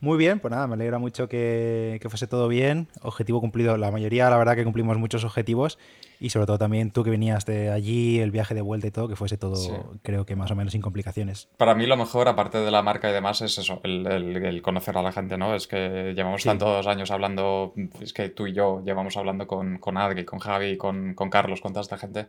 Muy 0.00 0.16
bien, 0.16 0.40
pues 0.40 0.50
nada, 0.50 0.66
me 0.66 0.74
alegra 0.74 0.98
mucho 0.98 1.28
que, 1.28 1.98
que, 2.00 2.08
fuese 2.08 2.26
todo 2.26 2.48
bien. 2.48 2.88
Objetivo 3.02 3.40
cumplido. 3.40 3.76
La 3.76 3.90
mayoría, 3.90 4.30
la 4.30 4.38
verdad, 4.38 4.56
que 4.56 4.64
cumplimos 4.64 4.96
muchos 4.98 5.24
objetivos. 5.24 5.78
Y 6.18 6.30
sobre 6.30 6.46
todo 6.46 6.58
también 6.58 6.90
tú 6.90 7.02
que 7.02 7.10
venías 7.10 7.46
de 7.46 7.70
allí, 7.70 8.20
el 8.20 8.30
viaje 8.30 8.54
de 8.54 8.60
vuelta 8.60 8.86
y 8.86 8.90
todo, 8.90 9.08
que 9.08 9.16
fuese 9.16 9.38
todo, 9.38 9.56
sí. 9.56 9.72
creo 10.02 10.26
que 10.26 10.36
más 10.36 10.50
o 10.50 10.54
menos 10.54 10.72
sin 10.72 10.82
complicaciones. 10.82 11.48
Para 11.56 11.74
mí 11.74 11.86
lo 11.86 11.96
mejor, 11.96 12.28
aparte 12.28 12.58
de 12.58 12.70
la 12.70 12.82
marca 12.82 13.08
y 13.08 13.12
demás, 13.12 13.40
es 13.40 13.56
eso, 13.56 13.80
el, 13.84 14.06
el, 14.06 14.36
el 14.44 14.62
conocer 14.62 14.98
a 14.98 15.02
la 15.02 15.12
gente, 15.12 15.38
¿no? 15.38 15.54
Es 15.54 15.66
que 15.66 16.12
llevamos 16.14 16.42
sí. 16.42 16.48
tantos 16.48 16.86
años 16.86 17.10
hablando, 17.10 17.72
es 18.02 18.12
que 18.12 18.28
tú 18.28 18.46
y 18.46 18.52
yo 18.52 18.82
llevamos 18.84 19.16
hablando 19.16 19.46
con, 19.46 19.78
con 19.78 19.96
Adri, 19.96 20.26
con 20.26 20.40
Javi, 20.40 20.76
con, 20.76 21.14
con 21.14 21.30
Carlos, 21.30 21.62
con 21.62 21.72
toda 21.72 21.82
esta 21.82 21.96
gente. 21.96 22.26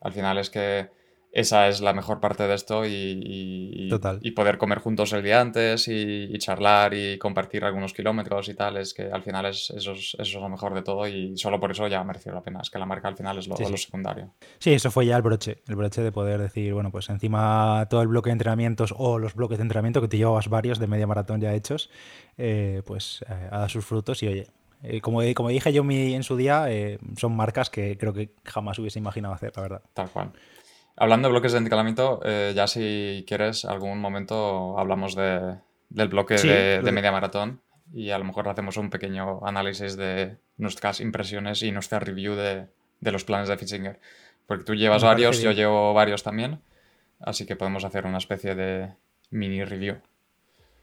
Al 0.00 0.12
final 0.12 0.38
es 0.38 0.48
que 0.48 0.90
esa 1.34 1.68
es 1.68 1.80
la 1.80 1.92
mejor 1.92 2.20
parte 2.20 2.46
de 2.46 2.54
esto 2.54 2.86
y, 2.86 2.90
y, 2.90 3.90
y, 4.20 4.30
poder 4.30 4.56
comer 4.56 4.78
juntos 4.78 5.12
el 5.12 5.22
día 5.22 5.40
antes 5.40 5.88
y, 5.88 6.28
y, 6.32 6.38
charlar 6.38 6.94
y 6.94 7.18
compartir 7.18 7.64
algunos 7.64 7.92
kilómetros 7.92 8.48
y 8.48 8.54
tal, 8.54 8.76
es 8.76 8.94
que 8.94 9.10
al 9.10 9.22
final 9.22 9.46
es, 9.46 9.70
eso, 9.70 9.92
es, 9.92 10.14
eso 10.14 10.22
es 10.22 10.34
lo 10.34 10.48
mejor 10.48 10.74
de 10.74 10.82
todo 10.82 11.08
y 11.08 11.36
solo 11.36 11.58
por 11.58 11.72
eso 11.72 11.88
ya 11.88 11.98
ha 11.98 12.04
merecido 12.04 12.36
la 12.36 12.42
pena, 12.42 12.60
es 12.62 12.70
que 12.70 12.78
la 12.78 12.86
marca 12.86 13.08
al 13.08 13.16
final 13.16 13.36
es 13.36 13.48
lo, 13.48 13.56
sí, 13.56 13.64
sí. 13.64 13.70
lo, 13.72 13.76
secundario. 13.76 14.30
Sí, 14.58 14.72
eso 14.72 14.92
fue 14.92 15.06
ya 15.06 15.16
el 15.16 15.22
broche, 15.22 15.58
el 15.66 15.74
broche 15.74 16.02
de 16.02 16.12
poder 16.12 16.40
decir, 16.40 16.72
bueno, 16.72 16.92
pues 16.92 17.08
encima 17.08 17.86
todo 17.90 18.00
el 18.02 18.08
bloque 18.08 18.30
de 18.30 18.34
entrenamientos 18.34 18.94
o 18.96 19.18
los 19.18 19.34
bloques 19.34 19.58
de 19.58 19.62
entrenamiento 19.62 20.00
que 20.00 20.08
te 20.08 20.16
llevabas 20.16 20.48
varios 20.48 20.78
de 20.78 20.86
media 20.86 21.08
maratón 21.08 21.40
ya 21.40 21.52
hechos, 21.52 21.90
eh, 22.38 22.82
pues 22.86 23.24
eh, 23.28 23.48
ha 23.50 23.56
dado 23.56 23.68
sus 23.68 23.84
frutos 23.84 24.22
y 24.22 24.28
oye, 24.28 24.46
eh, 24.84 25.00
como, 25.00 25.20
como, 25.34 25.48
dije 25.48 25.72
yo 25.72 25.82
en 25.82 26.22
su 26.22 26.36
día, 26.36 26.66
eh, 26.68 26.98
son 27.16 27.34
marcas 27.34 27.70
que 27.70 27.96
creo 27.96 28.12
que 28.12 28.34
jamás 28.44 28.78
hubiese 28.78 28.98
imaginado 28.98 29.32
hacer, 29.32 29.52
la 29.56 29.62
verdad. 29.62 29.82
Tal 29.94 30.10
cual. 30.10 30.32
Hablando 30.96 31.28
de 31.28 31.32
bloques 31.32 31.52
de 31.52 31.58
encalamiento, 31.58 32.20
eh, 32.24 32.52
ya 32.54 32.66
si 32.66 33.24
quieres, 33.26 33.64
algún 33.64 33.98
momento 34.00 34.78
hablamos 34.78 35.16
de, 35.16 35.56
del 35.90 36.08
bloque 36.08 36.38
sí, 36.38 36.48
de, 36.48 36.80
de, 36.82 36.92
media 36.92 37.10
maratón 37.10 37.60
y 37.92 38.10
a 38.10 38.18
lo 38.18 38.24
mejor 38.24 38.48
hacemos 38.48 38.76
un 38.76 38.90
pequeño 38.90 39.44
análisis 39.44 39.96
de 39.96 40.36
nuestras 40.56 41.00
impresiones 41.00 41.62
y 41.62 41.72
nuestra 41.72 41.98
review 41.98 42.34
de, 42.34 42.68
de 43.00 43.12
los 43.12 43.24
planes 43.24 43.48
de 43.48 43.56
Fitzinger. 43.56 44.00
Porque 44.46 44.64
tú 44.64 44.74
llevas 44.74 45.02
varios, 45.02 45.40
yo 45.40 45.52
llevo 45.52 45.94
varios 45.94 46.22
también, 46.22 46.60
así 47.20 47.46
que 47.46 47.56
podemos 47.56 47.84
hacer 47.84 48.06
una 48.06 48.18
especie 48.18 48.54
de 48.54 48.92
mini 49.30 49.64
review. 49.64 49.96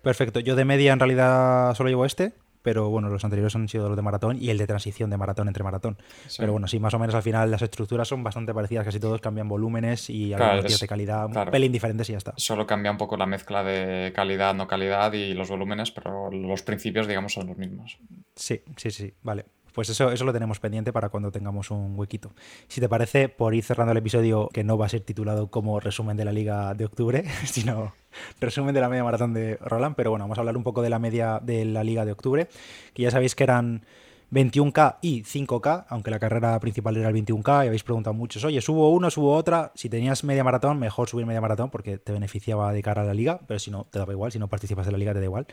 Perfecto, 0.02 0.40
yo 0.40 0.56
de 0.56 0.66
media 0.66 0.94
en 0.94 1.00
realidad 1.00 1.76
solo 1.76 1.90
llevo 1.90 2.06
este, 2.06 2.34
pero 2.62 2.90
bueno, 2.90 3.10
los 3.10 3.24
anteriores 3.24 3.56
han 3.56 3.68
sido 3.68 3.88
los 3.88 3.96
de 3.96 4.02
maratón 4.02 4.38
y 4.40 4.50
el 4.50 4.58
de 4.58 4.68
transición 4.68 5.10
de 5.10 5.18
maratón 5.18 5.48
entre 5.48 5.64
maratón. 5.64 5.98
Sí. 6.28 6.38
Pero 6.40 6.52
bueno, 6.52 6.68
sí, 6.68 6.80
más 6.80 6.94
o 6.94 7.00
menos 7.00 7.16
al 7.16 7.24
final 7.24 7.52
las 7.52 7.62
estructuras 7.62 8.08
son 8.08 8.24
bastante 8.24 8.54
parecidas, 8.54 8.86
casi 8.86 9.00
todos 9.00 9.22
cambian 9.22 9.48
volúmenes 9.48 10.10
y 10.10 10.30
claro, 10.30 10.54
algunos 10.54 10.80
de 10.80 10.88
calidad, 10.88 11.30
claro. 11.30 11.50
un 11.50 11.52
pelín 11.52 11.72
diferentes 11.72 12.10
y 12.10 12.14
ya 12.14 12.18
está. 12.18 12.34
Solo 12.38 12.66
cambia 12.66 12.92
un 12.92 12.98
poco 12.98 13.18
la 13.18 13.26
mezcla 13.26 13.64
de 13.64 14.12
calidad, 14.14 14.54
no 14.56 14.68
calidad 14.68 15.14
y 15.14 15.34
los 15.34 15.50
volúmenes, 15.50 15.92
pero 15.92 16.32
los 16.32 16.62
principios, 16.64 17.08
digamos, 17.08 17.34
son 17.34 17.48
los 17.48 17.58
mismos. 17.58 18.00
Sí, 18.36 18.62
sí, 18.78 18.92
sí, 18.92 19.14
vale. 19.22 19.46
Pues 19.74 19.90
eso, 19.90 20.12
eso 20.12 20.26
lo 20.26 20.34
tenemos 20.34 20.60
pendiente 20.60 20.92
para 20.92 21.10
cuando 21.10 21.32
tengamos 21.32 21.72
un 21.72 21.98
huequito. 21.98 22.34
Si 22.68 22.82
te 22.82 22.90
parece, 22.90 23.30
por 23.30 23.56
ir 23.56 23.64
cerrando 23.64 23.94
el 23.94 23.98
episodio, 23.98 24.50
que 24.52 24.64
no 24.64 24.78
va 24.78 24.88
a 24.88 24.90
ser 24.90 25.02
titulado 25.02 25.50
como 25.50 25.80
resumen 25.80 26.18
de 26.18 26.26
la 26.26 26.34
Liga 26.34 26.74
de 26.74 26.86
Octubre, 26.86 27.24
sino 27.46 27.94
resumen 28.40 28.74
de 28.74 28.82
la 28.82 28.90
media 28.90 29.04
maratón 29.04 29.34
de 29.34 29.58
Roland, 29.58 29.96
pero 29.96 30.12
bueno, 30.12 30.26
vamos 30.26 30.38
a 30.38 30.42
hablar 30.42 30.58
un 30.58 30.64
poco 30.64 30.82
de 30.82 30.90
la 30.90 31.00
media 31.00 31.40
de 31.42 31.66
la 31.66 31.84
Liga 31.84 32.06
de 32.06 32.12
Octubre, 32.12 32.48
que 32.94 33.04
ya 33.04 33.12
sabéis 33.12 33.36
que 33.36 33.44
eran 33.44 33.84
21K 34.32 34.98
y 35.02 35.24
5K, 35.24 35.86
aunque 35.90 36.10
la 36.10 36.20
carrera 36.20 36.58
principal 36.60 36.96
era 36.96 37.10
el 37.10 37.16
21K, 37.16 37.66
y 37.66 37.68
habéis 37.68 37.84
preguntado 37.84 38.14
muchos, 38.14 38.44
oye, 38.46 38.62
subo 38.62 38.90
uno, 38.92 39.12
subo 39.12 39.36
otra, 39.36 39.72
si 39.76 39.90
tenías 39.90 40.24
media 40.24 40.44
maratón, 40.44 40.80
mejor 40.80 41.10
subir 41.10 41.26
media 41.26 41.42
maratón 41.42 41.70
porque 41.70 41.98
te 41.98 42.14
beneficiaba 42.14 42.72
de 42.72 42.82
cara 42.82 43.02
a 43.02 43.06
la 43.06 43.14
liga, 43.14 43.42
pero 43.46 43.60
si 43.60 43.72
no, 43.72 43.88
te 43.90 44.00
daba 44.00 44.14
igual, 44.14 44.32
si 44.32 44.40
no 44.40 44.48
participas 44.48 44.88
en 44.88 44.94
la 44.94 44.98
liga 44.98 45.14
te 45.14 45.20
da 45.20 45.26
igual. 45.26 45.48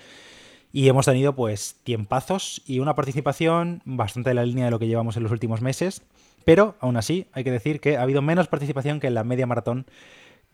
Y 0.73 0.89
hemos 0.89 1.07
tenido 1.07 1.35
pues 1.35 1.77
tiempazos 1.83 2.63
y 2.67 2.79
una 2.79 2.95
participación 2.95 3.83
bastante 3.85 4.31
de 4.31 4.35
la 4.35 4.45
línea 4.45 4.67
de 4.67 4.71
lo 4.71 4.79
que 4.79 4.87
llevamos 4.87 5.17
en 5.17 5.23
los 5.25 5.33
últimos 5.33 5.61
meses, 5.61 6.03
pero 6.45 6.77
aún 6.81 6.97
así 6.97 7.27
hay 7.33 7.43
que 7.43 7.51
decir 7.51 7.81
que 7.81 7.97
ha 7.97 8.03
habido 8.03 8.23
menos 8.23 8.47
participación 8.49 9.01
que 9.01 9.09
en 9.09 9.15
la 9.15 9.25
media 9.25 9.47
maratón 9.47 9.87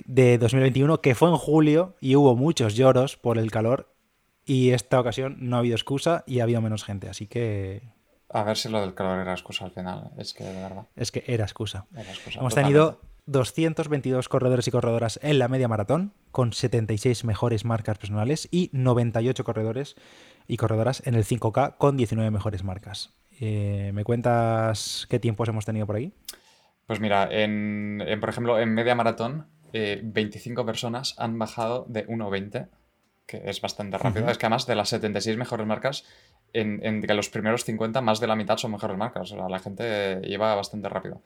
de 0.06 0.38
2021, 0.38 1.00
que 1.00 1.14
fue 1.14 1.28
en 1.28 1.36
julio 1.36 1.96
y 2.00 2.16
hubo 2.16 2.36
muchos 2.36 2.74
lloros 2.74 3.16
por 3.16 3.38
el 3.38 3.50
calor 3.50 3.94
y 4.44 4.70
esta 4.70 5.00
ocasión 5.00 5.36
no 5.40 5.56
ha 5.56 5.60
habido 5.60 5.74
excusa 5.74 6.24
y 6.26 6.40
ha 6.40 6.42
habido 6.44 6.60
menos 6.60 6.84
gente, 6.84 7.08
así 7.08 7.26
que... 7.26 7.82
A 8.28 8.42
ver 8.42 8.56
si 8.56 8.68
lo 8.68 8.80
del 8.80 8.94
calor 8.94 9.20
era 9.20 9.32
excusa 9.32 9.64
al 9.64 9.70
final, 9.70 10.10
es 10.18 10.34
que 10.34 10.44
de 10.44 10.60
verdad. 10.60 10.86
Es 10.96 11.12
que 11.12 11.22
era 11.26 11.44
excusa. 11.44 11.86
Era 11.92 12.10
excusa 12.10 12.40
Hemos 12.40 12.52
totalmente. 12.54 12.78
tenido 12.78 13.00
222 13.26 14.28
corredores 14.28 14.66
y 14.68 14.70
corredoras 14.70 15.20
en 15.22 15.38
la 15.38 15.48
media 15.48 15.68
maratón, 15.68 16.12
con 16.30 16.52
76 16.52 17.24
mejores 17.24 17.64
marcas 17.64 17.96
personales 17.98 18.48
y 18.50 18.70
98 18.72 19.44
corredores 19.44 19.94
y 20.46 20.56
corredoras 20.56 21.06
en 21.06 21.14
el 21.14 21.24
5K 21.24 21.76
con 21.78 21.96
19 21.96 22.30
mejores 22.30 22.64
marcas. 22.64 23.14
Eh, 23.40 23.92
¿Me 23.94 24.04
cuentas 24.04 25.06
qué 25.08 25.18
tiempos 25.18 25.48
hemos 25.48 25.64
tenido 25.64 25.86
por 25.86 25.96
ahí? 25.96 26.12
Pues 26.86 27.00
mira, 27.00 27.28
en, 27.30 28.02
en 28.06 28.20
por 28.20 28.28
ejemplo, 28.28 28.58
en 28.58 28.74
media 28.74 28.94
maratón, 28.94 29.46
eh, 29.74 30.00
25 30.02 30.64
personas 30.64 31.14
han 31.18 31.36
bajado 31.36 31.84
de 31.88 32.06
1.20, 32.06 32.68
que 33.26 33.42
es 33.44 33.60
bastante 33.60 33.98
rápido. 33.98 34.24
Uh 34.24 34.28
-huh. 34.28 34.30
Es 34.30 34.38
que 34.38 34.46
además 34.46 34.66
de 34.66 34.76
las 34.76 34.88
76 34.88 35.36
mejores 35.36 35.66
marcas, 35.66 36.04
en, 36.52 36.80
en, 36.84 37.16
los 37.16 37.28
primeros 37.28 37.64
50, 37.64 38.00
más 38.00 38.20
de 38.20 38.28
la 38.28 38.36
mitad 38.36 38.56
son 38.56 38.70
mejores 38.70 38.96
marcas. 38.96 39.32
O 39.32 39.36
sea, 39.36 39.48
la 39.48 39.58
gente 39.58 40.20
lleva 40.22 40.54
bastante 40.54 40.88
rápido. 40.88 41.22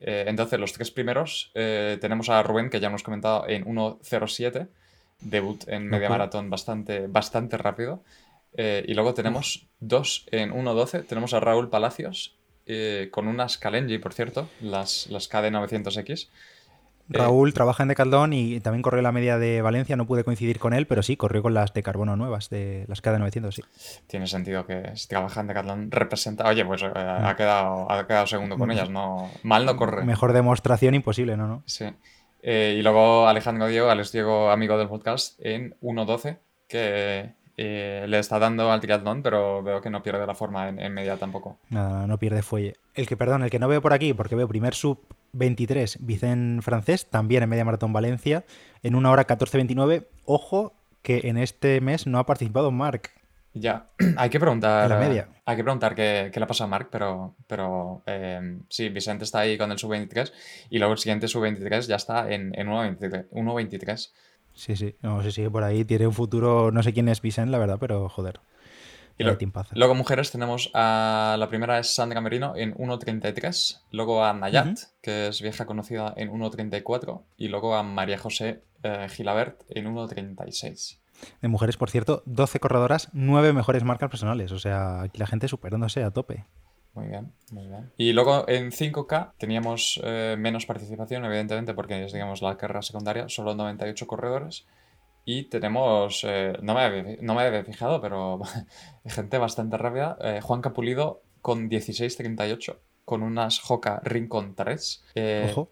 Eh, 0.00 0.24
entonces, 0.26 0.58
los 0.58 0.72
tres 0.72 0.90
primeros 0.90 1.52
eh, 1.54 1.96
tenemos 2.00 2.28
a 2.28 2.42
Rubén, 2.42 2.68
que 2.68 2.80
ya 2.80 2.88
hemos 2.88 3.04
comentado, 3.04 3.48
en 3.48 3.64
1.07, 3.64 4.66
debut 5.20 5.62
en 5.68 5.86
media 5.86 6.08
maratón 6.08 6.50
bastante, 6.50 7.06
bastante 7.06 7.56
rápido. 7.56 8.02
Eh, 8.56 8.84
y 8.88 8.94
luego 8.94 9.14
tenemos 9.14 9.68
dos 9.78 10.26
en 10.32 10.50
1.12, 10.50 11.06
tenemos 11.06 11.32
a 11.32 11.38
Raúl 11.38 11.70
Palacios, 11.70 12.36
eh, 12.66 13.08
con 13.12 13.28
unas 13.28 13.56
Kalenji, 13.56 13.98
por 13.98 14.14
cierto, 14.14 14.48
las, 14.60 15.06
las 15.08 15.30
KD900X. 15.30 16.28
Raúl 17.08 17.50
eh, 17.50 17.52
trabaja 17.52 17.82
en 17.82 17.88
Decathlon 17.90 18.32
y 18.32 18.60
también 18.60 18.82
corrió 18.82 19.02
la 19.02 19.12
media 19.12 19.38
de 19.38 19.62
Valencia, 19.62 19.96
no 19.96 20.06
pude 20.06 20.24
coincidir 20.24 20.58
con 20.58 20.72
él, 20.72 20.86
pero 20.86 21.02
sí, 21.02 21.16
corrió 21.16 21.42
con 21.42 21.54
las 21.54 21.72
de 21.74 21.82
carbono 21.82 22.16
nuevas, 22.16 22.50
de 22.50 22.84
las 22.88 23.02
KD900, 23.02 23.52
sí. 23.52 23.62
Tiene 24.06 24.26
sentido 24.26 24.66
que 24.66 24.92
si 24.94 25.08
trabaja 25.08 25.40
en 25.40 25.48
Decathlon 25.48 25.90
representa... 25.90 26.48
Oye, 26.48 26.64
pues 26.64 26.82
eh, 26.82 26.90
ha, 26.94 27.34
quedado, 27.36 27.90
ha 27.90 28.06
quedado 28.06 28.26
segundo 28.26 28.56
con 28.56 28.70
ellas, 28.70 28.90
no 28.90 29.30
mal 29.42 29.66
no 29.66 29.76
corre. 29.76 30.04
Mejor 30.04 30.32
demostración 30.32 30.94
imposible, 30.94 31.36
¿no? 31.36 31.46
no? 31.46 31.62
Sí. 31.66 31.86
Eh, 32.42 32.76
y 32.78 32.82
luego 32.82 33.26
Alejandro 33.26 33.68
Diego, 33.68 33.90
Alex 33.90 34.12
Diego, 34.12 34.50
amigo 34.50 34.76
del 34.76 34.88
podcast, 34.88 35.38
en 35.40 35.74
1.12, 35.80 36.38
que 36.68 37.34
eh, 37.56 38.04
le 38.08 38.18
está 38.18 38.38
dando 38.38 38.70
al 38.72 38.80
triatlón, 38.80 39.22
pero 39.22 39.62
veo 39.62 39.80
que 39.80 39.90
no 39.90 40.02
pierde 40.02 40.26
la 40.26 40.34
forma 40.34 40.68
en, 40.68 40.80
en 40.80 40.92
media 40.92 41.16
tampoco. 41.16 41.58
Nada, 41.70 42.06
no 42.06 42.18
pierde 42.18 42.42
fuelle. 42.42 42.74
El 42.94 43.06
que, 43.06 43.16
perdón, 43.16 43.42
el 43.42 43.50
que 43.50 43.58
no 43.58 43.68
veo 43.68 43.80
por 43.82 43.92
aquí, 43.92 44.14
porque 44.14 44.34
veo 44.34 44.48
primer 44.48 44.74
sub 44.74 44.98
23, 45.32 45.98
Vicen 46.00 46.60
francés, 46.62 47.06
también 47.06 47.42
en 47.42 47.48
media 47.48 47.64
maratón 47.64 47.92
Valencia, 47.92 48.44
en 48.82 48.94
una 48.94 49.10
hora 49.10 49.26
14.29. 49.26 50.06
Ojo 50.24 50.72
que 51.02 51.22
en 51.24 51.36
este 51.36 51.80
mes 51.80 52.06
no 52.06 52.18
ha 52.18 52.26
participado 52.26 52.70
Marc. 52.70 53.10
Ya, 53.52 53.86
hay 54.16 54.30
que 54.30 54.40
preguntar. 54.40 54.88
la 54.90 54.98
media. 54.98 55.28
Hay 55.44 55.56
que 55.56 55.62
preguntar 55.62 55.94
qué, 55.94 56.30
qué 56.32 56.40
le 56.40 56.44
ha 56.44 56.48
pasado 56.48 56.66
a 56.66 56.70
Marc, 56.70 56.88
pero, 56.90 57.34
pero 57.46 58.02
eh, 58.06 58.58
sí, 58.68 58.88
Vicente 58.88 59.24
está 59.24 59.40
ahí 59.40 59.56
con 59.56 59.70
el 59.70 59.78
sub-23 59.78 60.32
y 60.70 60.78
luego 60.78 60.94
el 60.94 60.98
siguiente 60.98 61.28
sub-23 61.28 61.86
ya 61.86 61.96
está 61.96 62.30
en, 62.32 62.58
en 62.58 62.68
1.23. 62.68 64.10
Sí, 64.54 64.76
sí, 64.76 64.96
no 65.02 65.22
sé 65.22 65.32
si 65.32 65.48
por 65.48 65.64
ahí 65.64 65.84
tiene 65.84 66.06
un 66.06 66.14
futuro, 66.14 66.70
no 66.70 66.82
sé 66.82 66.92
quién 66.92 67.08
es 67.08 67.20
Vicente, 67.20 67.50
la 67.50 67.58
verdad, 67.58 67.78
pero 67.78 68.08
joder. 68.08 68.40
Y 69.16 69.24
luego 69.78 69.94
mujeres 69.94 70.32
tenemos 70.32 70.70
a 70.74 71.36
la 71.38 71.48
primera 71.48 71.78
es 71.78 71.94
Sandra 71.94 72.20
Merino 72.20 72.54
en 72.56 72.74
1.33, 72.74 73.82
luego 73.92 74.24
a 74.24 74.32
Nayat, 74.32 74.78
que 75.00 75.28
es 75.28 75.40
vieja 75.40 75.66
conocida 75.66 76.12
en 76.16 76.32
1.34, 76.32 77.22
y 77.36 77.48
luego 77.48 77.76
a 77.76 77.84
María 77.84 78.18
José 78.18 78.62
eh, 78.82 79.06
Gilabert 79.08 79.62
en 79.68 79.86
1.36. 79.86 80.98
De 81.40 81.48
mujeres, 81.48 81.76
por 81.76 81.90
cierto, 81.90 82.22
12 82.26 82.58
corredoras, 82.58 83.08
9 83.12 83.52
mejores 83.52 83.84
marcas 83.84 84.10
personales. 84.10 84.50
O 84.50 84.58
sea, 84.58 85.02
aquí 85.02 85.18
la 85.18 85.28
gente 85.28 85.46
superándose 85.46 86.02
a 86.02 86.10
tope. 86.10 86.44
Muy 86.94 87.08
bien, 87.08 87.32
muy 87.50 87.66
bien. 87.66 87.90
Y 87.96 88.12
luego 88.12 88.48
en 88.48 88.70
5K 88.70 89.32
teníamos 89.36 90.00
eh, 90.04 90.36
menos 90.38 90.64
participación, 90.64 91.24
evidentemente, 91.24 91.74
porque 91.74 92.04
es, 92.04 92.12
digamos, 92.12 92.40
la 92.40 92.56
carrera 92.56 92.82
secundaria, 92.82 93.28
solo 93.28 93.54
98 93.54 94.06
corredores. 94.06 94.66
Y 95.24 95.44
tenemos, 95.44 96.24
eh, 96.24 96.52
no, 96.62 96.74
me 96.74 96.82
había, 96.82 97.16
no, 97.20 97.34
me 97.34 97.42
había, 97.42 97.64
fijado, 97.64 98.00
pero 98.00 98.40
gente 99.06 99.38
bastante 99.38 99.76
rápida. 99.76 100.16
Eh, 100.20 100.40
Juan 100.40 100.60
Capulido 100.60 101.22
con 101.42 101.68
16.38, 101.68 102.76
con 103.04 103.22
unas 103.22 103.60
Hoka 103.68 104.00
Rincon 104.04 104.54
3. 104.54 105.04
Ojo. 105.50 105.70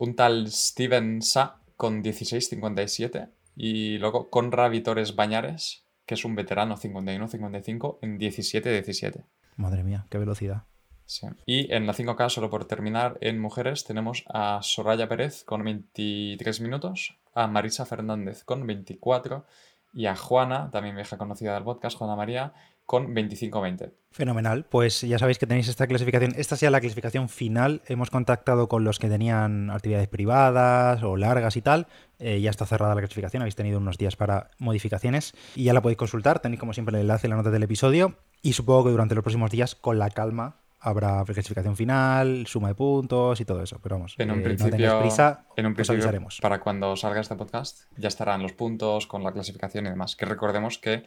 Un 0.00 0.16
tal 0.16 0.50
Steven 0.50 1.22
Sa 1.22 1.58
con 1.76 2.02
16.57. 2.02 3.28
Y 3.56 3.98
luego 3.98 4.30
Conra 4.30 4.68
Vitores 4.68 5.14
Bañares, 5.14 5.84
que 6.06 6.14
es 6.14 6.24
un 6.24 6.34
veterano 6.34 6.76
51-55, 6.76 7.98
en 8.02 8.18
17-17. 8.18 9.24
Madre 9.58 9.82
mía, 9.82 10.06
qué 10.08 10.18
velocidad. 10.18 10.62
Sí. 11.04 11.26
Y 11.46 11.72
en 11.72 11.86
la 11.86 11.92
5K, 11.92 12.28
solo 12.28 12.48
por 12.48 12.66
terminar, 12.66 13.18
en 13.20 13.40
mujeres 13.40 13.84
tenemos 13.84 14.24
a 14.32 14.60
Soraya 14.62 15.08
Pérez 15.08 15.42
con 15.44 15.64
23 15.64 16.60
minutos, 16.60 17.18
a 17.34 17.48
Marisa 17.48 17.84
Fernández 17.84 18.44
con 18.44 18.66
24 18.66 19.44
y 19.92 20.06
a 20.06 20.14
Juana, 20.14 20.70
también 20.70 20.94
vieja 20.94 21.18
conocida 21.18 21.54
del 21.54 21.64
podcast, 21.64 21.98
Juana 21.98 22.14
María, 22.14 22.52
con 22.86 23.14
25-20. 23.14 23.92
Fenomenal. 24.12 24.64
Pues 24.64 25.02
ya 25.02 25.18
sabéis 25.18 25.38
que 25.38 25.46
tenéis 25.46 25.68
esta 25.68 25.86
clasificación. 25.86 26.32
Esta 26.36 26.56
sea 26.56 26.70
la 26.70 26.80
clasificación 26.80 27.28
final. 27.28 27.82
Hemos 27.86 28.10
contactado 28.10 28.68
con 28.68 28.84
los 28.84 28.98
que 28.98 29.08
tenían 29.08 29.70
actividades 29.70 30.08
privadas 30.08 31.02
o 31.02 31.16
largas 31.16 31.56
y 31.56 31.62
tal. 31.62 31.86
Eh, 32.18 32.40
ya 32.40 32.48
está 32.48 32.64
cerrada 32.64 32.94
la 32.94 33.00
clasificación. 33.00 33.42
Habéis 33.42 33.56
tenido 33.56 33.78
unos 33.78 33.98
días 33.98 34.16
para 34.16 34.52
modificaciones 34.58 35.34
y 35.54 35.64
ya 35.64 35.74
la 35.74 35.82
podéis 35.82 35.98
consultar. 35.98 36.38
Tenéis 36.38 36.60
como 36.60 36.72
siempre 36.72 36.96
el 36.96 37.02
enlace 37.02 37.26
en 37.26 37.32
la 37.32 37.36
nota 37.36 37.50
del 37.50 37.64
episodio. 37.64 38.16
Y 38.42 38.52
supongo 38.52 38.84
que 38.84 38.90
durante 38.90 39.14
los 39.14 39.22
próximos 39.22 39.50
días, 39.50 39.74
con 39.74 39.98
la 39.98 40.10
calma, 40.10 40.60
habrá 40.80 41.24
clasificación 41.24 41.76
final, 41.76 42.46
suma 42.46 42.68
de 42.68 42.74
puntos 42.74 43.40
y 43.40 43.44
todo 43.44 43.62
eso. 43.62 43.78
Pero 43.82 43.96
vamos, 43.96 44.14
en 44.18 44.30
un 44.30 44.40
eh, 44.40 44.42
principio, 44.42 44.94
no 44.94 45.00
prisa, 45.00 45.46
en 45.56 45.66
un 45.66 45.74
principio, 45.74 46.28
Para 46.40 46.60
cuando 46.60 46.96
salga 46.96 47.20
este 47.20 47.34
podcast, 47.36 47.84
ya 47.96 48.08
estarán 48.08 48.42
los 48.42 48.52
puntos 48.52 49.06
con 49.06 49.22
la 49.24 49.32
clasificación 49.32 49.86
y 49.86 49.90
demás. 49.90 50.16
Que 50.16 50.26
recordemos 50.26 50.78
que 50.78 51.04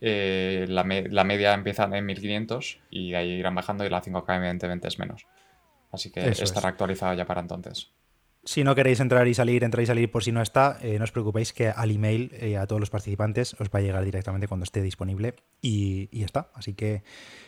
eh, 0.00 0.66
la, 0.68 0.84
media 0.84 1.54
empieza 1.54 1.84
en 1.84 2.06
1500 2.06 2.80
y 2.90 3.10
de 3.10 3.16
ahí 3.16 3.30
irán 3.32 3.54
bajando 3.54 3.84
y 3.84 3.90
la 3.90 4.02
5K 4.02 4.36
evidentemente 4.36 4.88
es 4.88 4.98
menos. 4.98 5.26
Así 5.92 6.10
que 6.10 6.28
estará 6.28 6.68
actualizada 6.68 7.14
ya 7.14 7.26
para 7.26 7.40
entonces. 7.40 7.90
Si 8.44 8.64
no 8.64 8.74
queréis 8.74 9.00
entrar 9.00 9.28
y 9.28 9.34
salir, 9.34 9.64
entrar 9.64 9.82
y 9.82 9.86
salir 9.86 10.10
por 10.10 10.24
si 10.24 10.32
no 10.32 10.40
está, 10.40 10.78
eh, 10.82 10.98
no 10.98 11.04
os 11.04 11.12
preocupéis 11.12 11.52
que 11.52 11.68
al 11.68 11.90
email 11.90 12.30
eh, 12.34 12.56
a 12.56 12.66
todos 12.66 12.80
los 12.80 12.90
participantes 12.90 13.54
os 13.60 13.68
va 13.68 13.80
a 13.80 13.82
llegar 13.82 14.04
directamente 14.04 14.48
cuando 14.48 14.64
esté 14.64 14.80
disponible 14.80 15.34
y, 15.60 16.08
y, 16.10 16.20
ya 16.20 16.26
está. 16.26 16.50
Así 16.54 16.74
que 16.74 17.02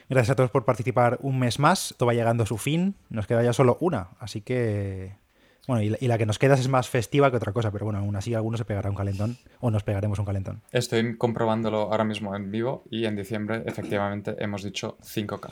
gracias 0.09 0.31
a 0.31 0.37
todos 0.37 0.51
por 0.51 0.65
participar 0.65 1.19
un 1.23 1.39
mes 1.39 1.59
más. 1.59 1.95
Todo 1.97 2.09
va 2.09 2.15
llegando 2.15 2.45
a 2.45 2.47
su 2.47 2.59
fin. 2.59 2.95
Nos 3.09 3.27
queda 3.27 3.43
ya 3.43 3.53
solo 3.53 3.79
una. 3.81 4.11
Así 4.21 4.43
que 4.43 5.23
bueno, 5.69 5.83
y 5.83 6.09
la, 6.09 6.19
que 6.19 6.27
nos 6.27 6.39
queda 6.39 6.55
es 6.55 6.69
más 6.69 6.89
festiva 6.89 7.31
que 7.31 7.37
otra 7.37 7.53
cosa, 7.53 7.71
pero 7.71 7.85
bueno, 7.85 8.01
aún 8.01 8.17
así 8.17 8.35
alguno 8.35 8.57
se 8.57 8.65
pegará 8.65 8.91
un 8.91 8.97
calentón 8.97 9.37
o 9.61 9.71
nos 9.71 9.85
pegaremos 9.85 10.19
un 10.19 10.25
calentón. 10.25 10.63
Estoy 10.73 11.17
comprobándolo 11.17 11.83
ahora 11.83 12.05
mismo 12.05 12.35
en 12.35 12.51
vivo 12.51 12.83
y 12.91 13.05
en 13.05 13.15
diciembre 13.15 13.63
efectivamente 13.65 14.35
hemos 14.39 14.65
dicho 14.65 14.99
5K. 15.03 15.51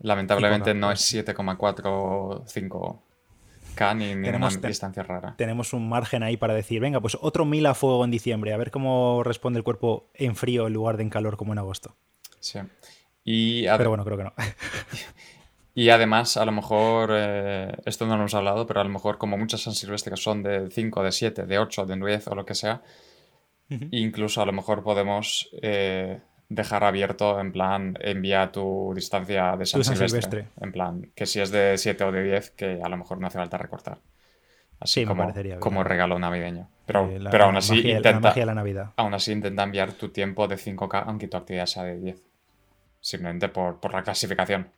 Lamentablemente 0.00 0.74
no 0.74 0.92
es 0.92 1.00
7,45K 3.76 3.96
ni, 3.96 4.14
ni 4.14 4.28
una 4.28 4.48
distancia 4.48 5.02
rara. 5.02 5.34
Tenemos 5.36 5.72
un 5.72 5.88
margen 5.88 6.22
ahí 6.22 6.36
para 6.36 6.54
decir, 6.54 6.80
venga, 6.80 7.00
pues 7.00 7.16
otro 7.20 7.44
mil 7.44 7.66
a 7.66 7.74
fuego 7.74 8.04
en 8.04 8.10
diciembre, 8.10 8.52
a 8.52 8.56
ver 8.56 8.70
cómo 8.70 9.22
responde 9.22 9.58
el 9.58 9.64
cuerpo 9.64 10.10
en 10.14 10.36
frío 10.36 10.66
en 10.66 10.72
lugar 10.72 10.96
de 10.96 11.04
en 11.04 11.10
calor 11.10 11.36
como 11.36 11.52
en 11.52 11.58
agosto. 11.58 11.96
Sí. 12.40 12.60
Y 13.24 13.64
Pero 13.64 13.88
bueno, 13.88 14.04
creo 14.04 14.16
que 14.16 14.24
no. 14.24 14.32
Y 15.78 15.90
además, 15.90 16.38
a 16.38 16.46
lo 16.46 16.52
mejor, 16.52 17.10
eh, 17.12 17.70
esto 17.84 18.06
no 18.06 18.14
lo 18.14 18.20
hemos 18.20 18.34
hablado, 18.34 18.66
pero 18.66 18.80
a 18.80 18.84
lo 18.84 18.88
mejor 18.88 19.18
como 19.18 19.36
muchas 19.36 19.60
San 19.60 19.74
Silvestre 19.74 20.16
son 20.16 20.42
de 20.42 20.70
5, 20.70 21.02
de 21.02 21.12
7, 21.12 21.44
de 21.44 21.58
8, 21.58 21.84
de 21.84 21.96
9 21.96 22.22
o 22.28 22.34
lo 22.34 22.46
que 22.46 22.54
sea, 22.54 22.80
incluso 23.90 24.40
a 24.40 24.46
lo 24.46 24.54
mejor 24.54 24.82
podemos 24.82 25.50
eh, 25.60 26.20
dejar 26.48 26.84
abierto 26.84 27.40
en 27.40 27.52
plan, 27.52 27.98
envía 28.00 28.52
tu 28.52 28.92
distancia 28.94 29.56
de 29.56 29.66
San, 29.66 29.84
Silvestre, 29.84 30.48
En 30.60 30.72
plan, 30.72 31.10
que 31.14 31.26
si 31.26 31.40
es 31.40 31.50
de 31.50 31.76
7 31.76 32.04
o 32.04 32.12
de 32.12 32.22
10, 32.22 32.50
que 32.50 32.80
a 32.82 32.88
lo 32.88 32.96
mejor 32.96 33.18
no 33.18 33.26
hace 33.26 33.38
falta 33.38 33.58
recortar. 33.58 33.98
Así 34.78 35.04
como, 35.06 35.32
como 35.58 35.84
regalo 35.84 36.18
navideño. 36.18 36.68
Pero, 36.84 37.08
eh, 37.08 37.18
pero 37.30 37.44
aún 37.44 37.56
así 37.56 37.90
intenta. 37.90 38.34
La 38.44 38.54
Navidad. 38.54 38.92
Aún 38.96 39.14
así 39.14 39.32
intenta 39.32 39.62
enviar 39.62 39.92
tu 39.92 40.10
tiempo 40.10 40.46
de 40.46 40.56
5K, 40.56 41.04
aunque 41.06 41.28
tu 41.28 41.36
actividad 41.36 41.66
sea 41.66 41.84
de 41.84 41.98
10. 41.98 42.22
Simplemente 43.00 43.48
por, 43.48 43.80
por 43.80 43.92
la 43.92 44.02
clasificación. 44.02 44.68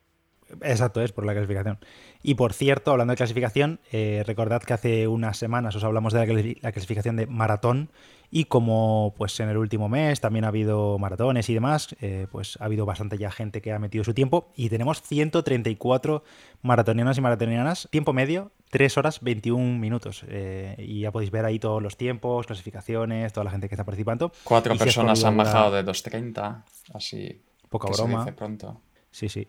Exacto, 0.63 1.03
es 1.03 1.13
por 1.13 1.27
la 1.27 1.33
clasificación. 1.33 1.79
Y 2.23 2.35
por 2.35 2.53
cierto, 2.53 2.93
hablando 2.93 3.13
de 3.13 3.17
clasificación, 3.17 3.81
eh, 3.93 4.23
recordad 4.27 4.63
que 4.63 4.73
hace 4.73 5.09
unas 5.09 5.37
semanas 5.37 5.75
os 5.77 5.85
hablamos 5.85 6.13
de 6.13 6.57
la, 6.63 6.73
clasificación 6.73 7.17
de 7.17 7.27
maratón 7.27 7.91
y 8.31 8.45
como 8.45 9.15
pues 9.17 9.39
en 9.41 9.49
el 9.49 9.57
último 9.57 9.89
mes 9.89 10.21
también 10.21 10.45
ha 10.45 10.49
habido 10.49 10.99
maratones 10.99 11.49
y 11.49 11.55
demás, 11.55 11.97
eh, 12.01 12.27
pues 12.31 12.59
ha 12.61 12.67
habido 12.67 12.85
bastante 12.85 13.19
ya 13.19 13.31
gente 13.31 13.63
que 13.63 13.73
ha 13.73 13.79
metido 13.79 14.05
su 14.05 14.15
tiempo 14.15 14.53
y 14.55 14.69
tenemos 14.69 15.03
134 15.03 16.23
maratonianas 16.63 17.17
y 17.19 17.21
maratonianas, 17.21 17.89
tiempo 17.91 18.13
medio, 18.13 18.53
3 18.71 18.99
horas 18.99 19.21
21 19.21 19.79
minutos. 19.79 20.25
Eh, 20.29 20.77
y 20.79 21.01
ya 21.01 21.13
podéis 21.13 21.31
ver 21.31 21.45
ahí 21.45 21.59
todos 21.59 21.83
los 21.83 21.97
tiempos, 21.97 22.47
clasificaciones, 22.47 23.33
toda 23.33 23.45
la 23.45 23.51
gente 23.51 23.69
que 23.69 23.75
está 23.75 23.85
participando. 23.85 24.33
Cuatro 24.45 24.77
personas 24.77 25.25
han 25.25 25.37
bajado 25.37 25.73
de 25.73 25.85
2.30, 25.85 26.65
así. 26.95 27.43
Poca 27.69 27.89
broma. 27.91 28.27
pronto. 28.35 28.81
Sí, 29.11 29.29
sí. 29.29 29.47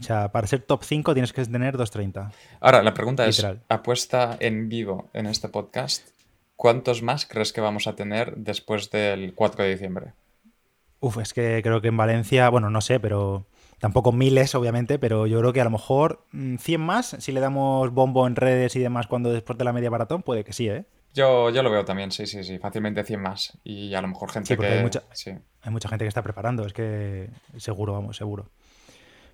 O 0.00 0.02
sea, 0.02 0.32
para 0.32 0.46
ser 0.46 0.62
top 0.62 0.82
5 0.82 1.12
tienes 1.12 1.32
que 1.32 1.44
tener 1.44 1.76
2.30. 1.76 2.32
Ahora, 2.60 2.82
la 2.82 2.92
pregunta 2.92 3.26
es, 3.26 3.46
apuesta 3.68 4.36
en 4.40 4.68
vivo 4.68 5.10
en 5.12 5.26
este 5.26 5.48
podcast, 5.48 6.08
¿cuántos 6.56 7.02
más 7.02 7.26
crees 7.26 7.52
que 7.52 7.60
vamos 7.60 7.86
a 7.86 7.94
tener 7.94 8.36
después 8.36 8.90
del 8.90 9.34
4 9.34 9.64
de 9.64 9.70
diciembre? 9.70 10.12
Uf, 11.00 11.18
es 11.18 11.34
que 11.34 11.60
creo 11.62 11.80
que 11.80 11.88
en 11.88 11.96
Valencia, 11.96 12.48
bueno, 12.48 12.70
no 12.70 12.80
sé, 12.80 13.00
pero 13.00 13.46
tampoco 13.80 14.12
miles, 14.12 14.54
obviamente, 14.54 14.98
pero 14.98 15.26
yo 15.26 15.40
creo 15.40 15.52
que 15.52 15.60
a 15.60 15.64
lo 15.64 15.70
mejor 15.70 16.24
100 16.30 16.80
mm, 16.80 16.84
más, 16.84 17.16
si 17.18 17.32
le 17.32 17.40
damos 17.40 17.92
bombo 17.92 18.26
en 18.26 18.36
redes 18.36 18.76
y 18.76 18.78
demás 18.78 19.08
cuando 19.08 19.32
después 19.32 19.58
de 19.58 19.64
la 19.64 19.72
media 19.72 19.90
maratón, 19.90 20.22
puede 20.22 20.44
que 20.44 20.52
sí, 20.52 20.68
¿eh? 20.68 20.84
Yo, 21.14 21.50
yo 21.50 21.62
lo 21.62 21.70
veo 21.70 21.84
también, 21.84 22.10
sí, 22.10 22.26
sí, 22.26 22.42
sí, 22.42 22.58
fácilmente 22.58 23.04
100 23.04 23.20
más. 23.20 23.58
Y 23.64 23.92
a 23.94 24.00
lo 24.00 24.08
mejor 24.08 24.30
gente 24.30 24.56
que... 24.56 24.66
Hay 24.66 24.82
mucha, 24.82 25.02
hay 25.60 25.70
mucha 25.70 25.88
gente 25.88 26.04
que 26.04 26.08
está 26.08 26.22
preparando, 26.22 26.64
es 26.64 26.72
que 26.72 27.28
seguro, 27.56 27.92
vamos, 27.92 28.16
seguro. 28.16 28.48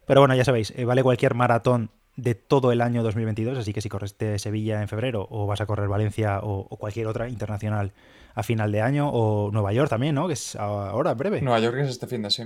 Pero 0.06 0.22
bueno, 0.22 0.34
ya 0.34 0.44
sabéis, 0.44 0.72
eh, 0.74 0.86
vale 0.86 1.02
cualquier 1.02 1.34
maratón 1.34 1.90
de 2.18 2.34
todo 2.34 2.72
el 2.72 2.80
año 2.80 3.04
2022, 3.04 3.58
así 3.58 3.72
que 3.72 3.80
si 3.80 3.88
corres 3.88 4.18
de 4.18 4.40
Sevilla 4.40 4.82
en 4.82 4.88
febrero 4.88 5.28
o 5.30 5.46
vas 5.46 5.60
a 5.60 5.66
correr 5.66 5.88
Valencia 5.88 6.40
o, 6.42 6.64
cualquier 6.76 7.06
otra 7.06 7.28
internacional 7.28 7.92
a 8.34 8.42
final 8.42 8.72
de 8.72 8.82
año 8.82 9.08
o 9.08 9.52
Nueva 9.52 9.72
York 9.72 9.88
también, 9.88 10.16
¿no? 10.16 10.26
Que 10.26 10.32
es 10.32 10.56
ahora, 10.56 11.14
breve. 11.14 11.40
Nueva 11.40 11.60
York 11.60 11.76
es 11.78 11.90
este 11.90 12.08
fin 12.08 12.22
de, 12.22 12.30
sí. 12.30 12.42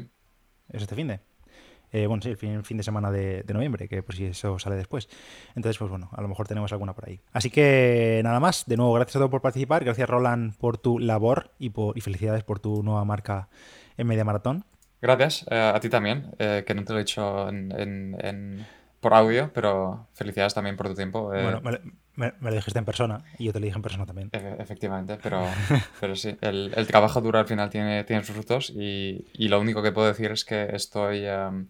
Es 0.71 0.83
este 0.83 0.95
fin 0.95 1.09
de. 1.09 1.21
Eh, 1.91 2.07
bueno, 2.07 2.23
sí, 2.23 2.29
el 2.29 2.37
fin, 2.37 2.63
fin 2.65 2.77
de 2.77 2.83
semana 2.83 3.11
de, 3.11 3.45
noviembre, 3.49 3.89
que 3.89 4.03
por 4.03 4.15
si 4.15 4.27
eso 4.27 4.59
sale 4.59 4.77
después. 4.77 5.09
Entonces, 5.55 5.79
pues 5.79 5.91
bueno, 5.91 6.11
a 6.13 6.21
lo 6.21 6.29
mejor 6.29 6.47
tenemos 6.47 6.71
alguna 6.73 6.95
por 6.95 7.09
ahí. 7.09 7.21
Así 7.33 7.49
que 7.49 8.21
nada 8.25 8.41
más, 8.41 8.67
de 8.67 8.77
nuevo, 8.77 8.93
gracias 8.93 9.17
a 9.17 9.19
todos 9.21 9.31
por 9.31 9.41
participar, 9.41 9.85
gracias 9.85 10.09
Roland 10.09 10.55
por 10.55 10.77
tu 10.77 10.99
labor 10.99 11.53
y, 11.59 11.71
por, 11.71 11.97
y 11.97 12.03
felicidades 12.03 12.45
por 12.45 12.61
tu 12.61 12.83
nueva 12.83 13.07
marca 13.07 13.49
en 13.97 14.07
media 14.07 14.25
maratón. 14.25 14.67
Gracias, 15.01 15.47
eh, 15.51 15.73
a 15.75 15.81
ti 15.81 15.89
también, 15.89 16.35
eh, 16.39 16.63
que 16.67 16.75
no 16.75 16.85
te 16.85 16.93
lo 16.93 16.99
he 16.99 17.03
dicho 17.03 17.49
por 19.03 19.15
audio, 19.15 19.51
pero 19.53 20.07
felicidades 20.15 20.55
también 20.55 20.77
por 20.77 20.87
tu 20.87 20.95
tiempo. 20.95 21.35
Eh. 21.35 21.43
Bueno, 21.43 21.61
me, 22.15 22.33
lo 22.41 22.55
dijiste 22.55 22.79
en 22.79 22.85
persona 22.85 23.25
y 23.37 23.47
yo 23.47 23.53
te 23.53 23.59
lo 23.59 23.65
dije 23.65 23.77
en 23.77 23.83
persona 23.83 24.07
también. 24.07 24.31
efectivamente, 24.33 25.19
pero, 25.21 25.45
pero 26.01 26.15
sí, 26.15 26.39
el, 26.41 26.87
trabajo 26.87 27.21
duro 27.21 27.41
al 27.41 27.47
final 27.47 27.69
tiene, 27.69 28.05
tiene 28.05 28.23
sus 28.23 28.37
frutos 28.37 28.71
y, 28.71 29.27
lo 29.49 29.61
único 29.61 29.83
que 29.83 29.91
puedo 29.91 30.07
decir 30.07 30.31
es 30.31 30.45
que 30.45 30.69
estoy... 30.73 31.27
Em, 31.27 31.69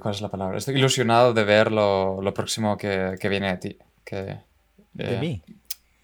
¿Cuál 0.00 0.14
es 0.14 0.22
la 0.22 0.30
palabra? 0.30 0.56
Estoy 0.56 0.76
ilusionado 0.76 1.34
de 1.34 1.44
ver 1.44 1.72
lo, 1.72 2.32
próximo 2.34 2.78
que, 2.78 3.18
viene 3.28 3.48
de 3.48 3.56
ti. 3.58 3.78
Que, 4.04 4.38
¿De 4.94 5.18
mí? 5.18 5.42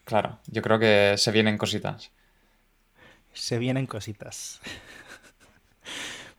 Claro, 0.04 0.40
yo 0.48 0.60
creo 0.60 0.78
que 0.78 1.14
se 1.16 1.30
vienen 1.30 1.56
cositas. 1.56 2.10
Se 3.32 3.58
vienen 3.58 3.86
cositas. 3.86 4.60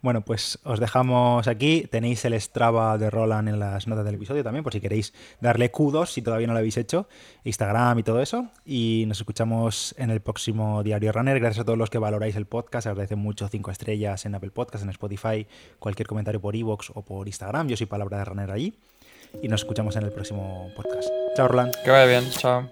Bueno, 0.05 0.21
pues 0.21 0.59
os 0.63 0.79
dejamos 0.79 1.47
aquí. 1.47 1.87
Tenéis 1.89 2.23
el 2.25 2.39
Strava 2.39 2.95
de 2.99 3.09
Roland 3.09 3.49
en 3.49 3.59
las 3.59 3.87
notas 3.87 4.05
del 4.05 4.13
episodio 4.13 4.43
también, 4.43 4.63
por 4.63 4.71
si 4.71 4.79
queréis 4.79 5.15
darle 5.41 5.71
kudos 5.71 6.13
si 6.13 6.21
todavía 6.21 6.45
no 6.45 6.53
lo 6.53 6.59
habéis 6.59 6.77
hecho. 6.77 7.07
Instagram 7.43 7.97
y 7.97 8.03
todo 8.03 8.21
eso. 8.21 8.45
Y 8.67 9.05
nos 9.07 9.17
escuchamos 9.17 9.95
en 9.97 10.11
el 10.11 10.21
próximo 10.21 10.83
Diario 10.83 11.11
Runner. 11.11 11.39
Gracias 11.39 11.63
a 11.63 11.65
todos 11.65 11.79
los 11.79 11.89
que 11.89 11.97
valoráis 11.97 12.35
el 12.35 12.45
podcast. 12.45 12.85
Agradecen 12.85 13.17
mucho 13.17 13.47
cinco 13.47 13.71
estrellas 13.71 14.27
en 14.27 14.35
Apple 14.35 14.51
Podcast, 14.51 14.83
en 14.83 14.91
Spotify, 14.91 15.47
cualquier 15.79 16.07
comentario 16.07 16.39
por 16.39 16.55
iVoox 16.55 16.91
o 16.93 17.01
por 17.01 17.25
Instagram. 17.25 17.67
Yo 17.67 17.75
soy 17.75 17.87
Palabra 17.87 18.19
de 18.19 18.25
Runner 18.25 18.51
allí. 18.51 18.75
Y 19.41 19.47
nos 19.47 19.61
escuchamos 19.61 19.95
en 19.95 20.03
el 20.03 20.11
próximo 20.11 20.69
podcast. 20.75 21.09
Chao, 21.35 21.47
Roland. 21.47 21.73
Que 21.83 21.89
vaya 21.89 22.05
bien. 22.05 22.29
Chao. 22.29 22.69